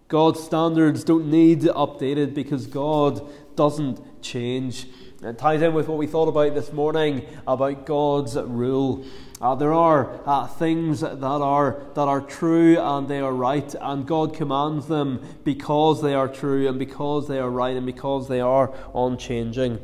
God's 0.09 0.43
standards 0.43 1.03
don't 1.05 1.31
need 1.31 1.63
updated 1.63 2.35
because 2.35 2.67
God 2.67 3.27
doesn't 3.57 4.23
change. 4.23 4.87
It 5.23 5.39
ties 5.39 5.63
in 5.63 5.73
with 5.73 5.89
what 5.89 5.97
we 5.97 6.07
thought 6.07 6.29
about 6.29 6.55
this 6.55 6.73
morning 6.73 7.27
about 7.47 7.87
God's 7.87 8.37
rule. 8.37 9.05
Uh, 9.41 9.55
there 9.55 9.73
are 9.73 10.21
uh, 10.27 10.47
things 10.47 11.01
that 11.01 11.23
are, 11.23 11.83
that 11.95 12.03
are 12.03 12.21
true 12.21 12.79
and 12.79 13.09
they 13.09 13.21
are 13.21 13.33
right, 13.33 13.75
and 13.81 14.07
God 14.07 14.35
commands 14.35 14.89
them 14.89 15.23
because 15.43 16.03
they 16.03 16.13
are 16.13 16.29
true 16.29 16.69
and 16.69 16.79
because 16.79 17.29
they 17.29 17.39
are 17.39 17.49
right 17.49 17.77
and 17.77 17.87
because 17.87 18.29
they 18.29 18.41
are 18.41 18.75
unchanging. 18.95 19.79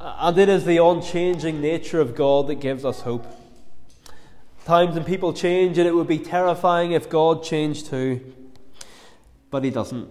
And 0.00 0.38
it 0.38 0.48
is 0.48 0.64
the 0.64 0.78
unchanging 0.78 1.60
nature 1.60 2.00
of 2.00 2.14
God 2.14 2.46
that 2.46 2.56
gives 2.56 2.84
us 2.84 3.00
hope. 3.00 3.26
times 4.64 4.96
and 4.96 5.04
people 5.04 5.32
change, 5.32 5.78
and 5.78 5.88
it 5.88 5.94
would 5.94 6.06
be 6.06 6.18
terrifying 6.20 6.92
if 6.92 7.10
God 7.10 7.42
changed 7.42 7.86
too. 7.86 8.32
But 9.50 9.64
He 9.64 9.70
doesn't. 9.70 10.10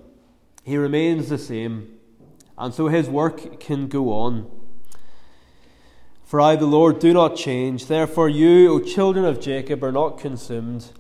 He 0.63 0.75
remains 0.75 1.30
the 1.30 1.38
same, 1.38 1.97
and 2.58 2.74
so 2.74 2.88
His 2.88 3.08
work 3.08 3.60
can 3.60 3.88
go 3.88 4.12
on. 4.12 4.50
For 6.26 6.41
I, 6.41 6.56
the 6.58 6.65
Lord, 6.65 7.00
do 7.00 7.13
not 7.13 7.38
change. 7.38 7.86
Therefore, 7.86 8.28
you, 8.28 8.74
O 8.74 8.80
children 8.80 9.24
of 9.24 9.39
Jacob, 9.39 9.84
are 9.84 9.91
not 9.91 10.20
consumed. 10.20 10.91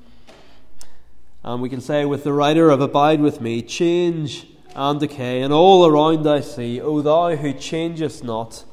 And 1.43 1.61
we 1.61 1.69
can 1.69 1.81
say 1.81 2.05
with 2.05 2.23
the 2.23 2.33
writer 2.33 2.69
of 2.69 2.79
Abide 2.79 3.19
with 3.19 3.41
Me, 3.41 3.61
change 3.61 4.47
and 4.75 4.99
decay, 4.99 5.41
and 5.41 5.51
all 5.51 5.85
around 5.85 6.27
I 6.27 6.39
see, 6.41 6.79
O 6.79 7.01
thou 7.01 7.35
who 7.35 7.51
changest 7.51 8.23
not, 8.23 8.63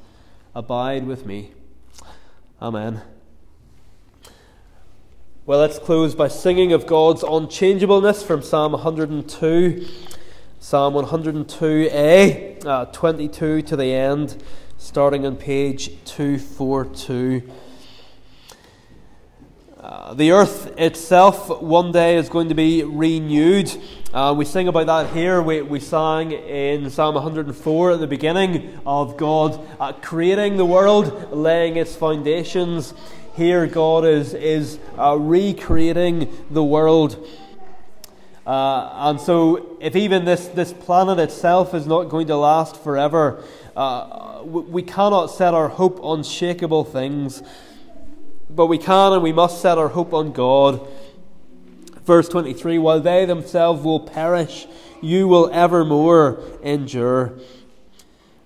abide 0.55 1.07
with 1.07 1.25
me. 1.25 1.53
Amen. 2.61 3.03
Well, 5.47 5.59
let's 5.59 5.79
close 5.79 6.15
by 6.15 6.29
singing 6.29 6.73
of 6.73 6.87
God's 6.87 7.23
unchangeableness 7.23 8.23
from 8.23 8.43
Psalm 8.43 8.73
102. 8.73 9.87
Psalm 10.67 10.95
102a, 10.95 12.65
uh, 12.65 12.87
22 12.87 13.61
to 13.61 13.77
the 13.77 13.93
end 13.93 14.43
starting 14.79 15.27
on 15.27 15.37
page 15.37 15.91
242. 16.07 17.43
Uh, 19.79 20.15
the 20.15 20.31
earth 20.31 20.73
itself 20.79 21.61
one 21.61 21.93
day 21.93 22.17
is 22.17 22.31
going 22.31 22.49
to 22.49 22.55
be 22.55 22.83
renewed. 22.83 23.71
Uh, 24.15 24.35
we 24.35 24.47
sing 24.47 24.67
about 24.67 24.87
that 24.87 25.15
here. 25.15 25.43
We, 25.43 25.61
we 25.61 25.81
sang 25.81 26.33
in 26.33 26.89
Psalm 26.89 27.15
104 27.15 27.91
at 27.91 28.01
the 28.01 28.07
beginning 28.07 28.81
of 28.87 29.19
God 29.19 29.61
uh, 29.79 29.93
creating 29.93 30.57
the 30.57 30.65
world, 30.65 31.31
laying 31.31 31.77
its 31.77 31.95
foundations. 31.95 32.95
Here, 33.37 33.67
God 33.67 34.07
is, 34.07 34.33
is 34.33 34.79
uh, 34.99 35.19
recreating 35.19 36.35
the 36.51 36.65
world. 36.65 37.23
Uh, 38.47 39.09
and 39.09 39.21
so, 39.21 39.79
if 39.81 39.97
even 39.97 40.25
this, 40.25 40.49
this 40.49 40.73
planet 40.73 41.19
itself 41.19 41.73
is 41.73 41.87
not 41.87 42.11
going 42.11 42.27
to 42.27 42.37
last 42.37 42.77
forever, 42.77 43.43
uh, 43.75 44.43
we 44.45 44.83
cannot 44.83 45.27
set 45.29 45.55
our 45.55 45.69
hope 45.69 45.99
on 46.03 46.21
shakable 46.21 46.87
things, 46.87 47.43
but 48.51 48.67
we 48.67 48.77
can 48.77 49.15
and 49.15 49.23
we 49.23 49.33
must 49.33 49.63
set 49.63 49.79
our 49.79 49.89
hope 49.89 50.13
on 50.13 50.33
God. 50.33 50.87
Verse 52.05 52.29
23 52.29 52.77
While 52.79 53.01
they 53.01 53.25
themselves 53.25 53.83
will 53.83 54.01
perish, 54.01 54.67
you 55.01 55.27
will 55.27 55.51
evermore 55.51 56.41
endure. 56.63 57.33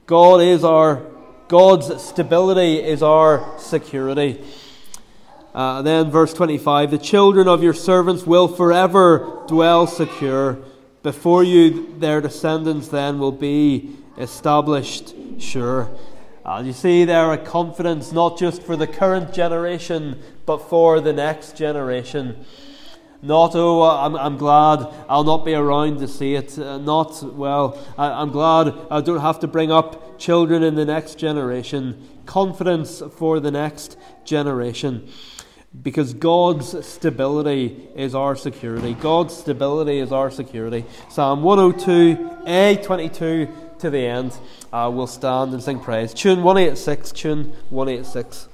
God 0.06 0.40
is 0.40 0.64
our 0.64 1.02
God's 1.48 2.02
stability 2.02 2.76
is 2.78 3.02
our 3.02 3.58
security. 3.58 4.44
Uh, 5.54 5.82
then, 5.82 6.11
verse 6.11 6.34
25 6.34 6.90
The 6.90 6.98
children 6.98 7.48
of 7.48 7.62
your 7.62 7.74
servants 7.74 8.24
will 8.24 8.48
forever 8.48 9.44
dwell 9.46 9.87
secure. 9.87 10.58
Before 11.02 11.42
you, 11.42 11.94
their 11.98 12.20
descendants 12.20 12.88
then 12.88 13.18
will 13.18 13.32
be 13.32 13.96
established 14.18 15.14
sure. 15.38 15.90
Uh, 16.44 16.62
you 16.64 16.72
see 16.72 17.04
there 17.04 17.32
a 17.32 17.38
confidence 17.38 18.11
not 18.11 18.38
just 18.38 18.62
for 18.62 18.76
the 18.76 18.87
current 18.87 19.32
generation, 19.32 20.20
but 20.46 20.58
for 20.58 21.00
the 21.00 21.12
next 21.12 21.56
generation. 21.56 22.44
Not, 23.20 23.54
oh, 23.54 23.82
I'm, 23.82 24.16
I'm 24.16 24.37
glad 24.37 24.87
I'll 25.08 25.24
not 25.24 25.44
be 25.44 25.54
around 25.54 25.98
to 25.98 26.08
see 26.08 26.34
it. 26.34 26.58
Uh, 26.58 26.78
not, 26.78 27.22
well, 27.34 27.76
I, 27.98 28.11
I'm 28.11 28.30
glad 28.30 28.74
I 28.90 29.00
don't 29.00 29.20
have 29.20 29.40
to 29.40 29.48
bring 29.48 29.72
up 29.72 30.18
children 30.18 30.62
in 30.62 30.74
the 30.74 30.84
next 30.84 31.16
generation. 31.16 32.08
Confidence 32.26 33.02
for 33.16 33.40
the 33.40 33.50
next 33.50 33.98
generation. 34.24 35.08
Because 35.83 36.14
God's 36.14 36.87
stability 36.87 37.88
is 37.95 38.14
our 38.14 38.35
security. 38.35 38.95
God's 38.95 39.37
stability 39.37 39.99
is 39.99 40.12
our 40.12 40.31
security. 40.31 40.85
Psalm 41.09 41.43
102, 41.43 42.17
A22 42.47 43.79
to 43.79 43.91
the 43.91 43.99
end, 43.99 44.37
uh, 44.73 44.91
we'll 44.93 45.07
stand 45.07 45.53
and 45.53 45.62
sing 45.62 45.79
praise. 45.79 46.12
Tune 46.12 46.43
186, 46.43 47.12
tune 47.12 47.53
186. 47.71 48.49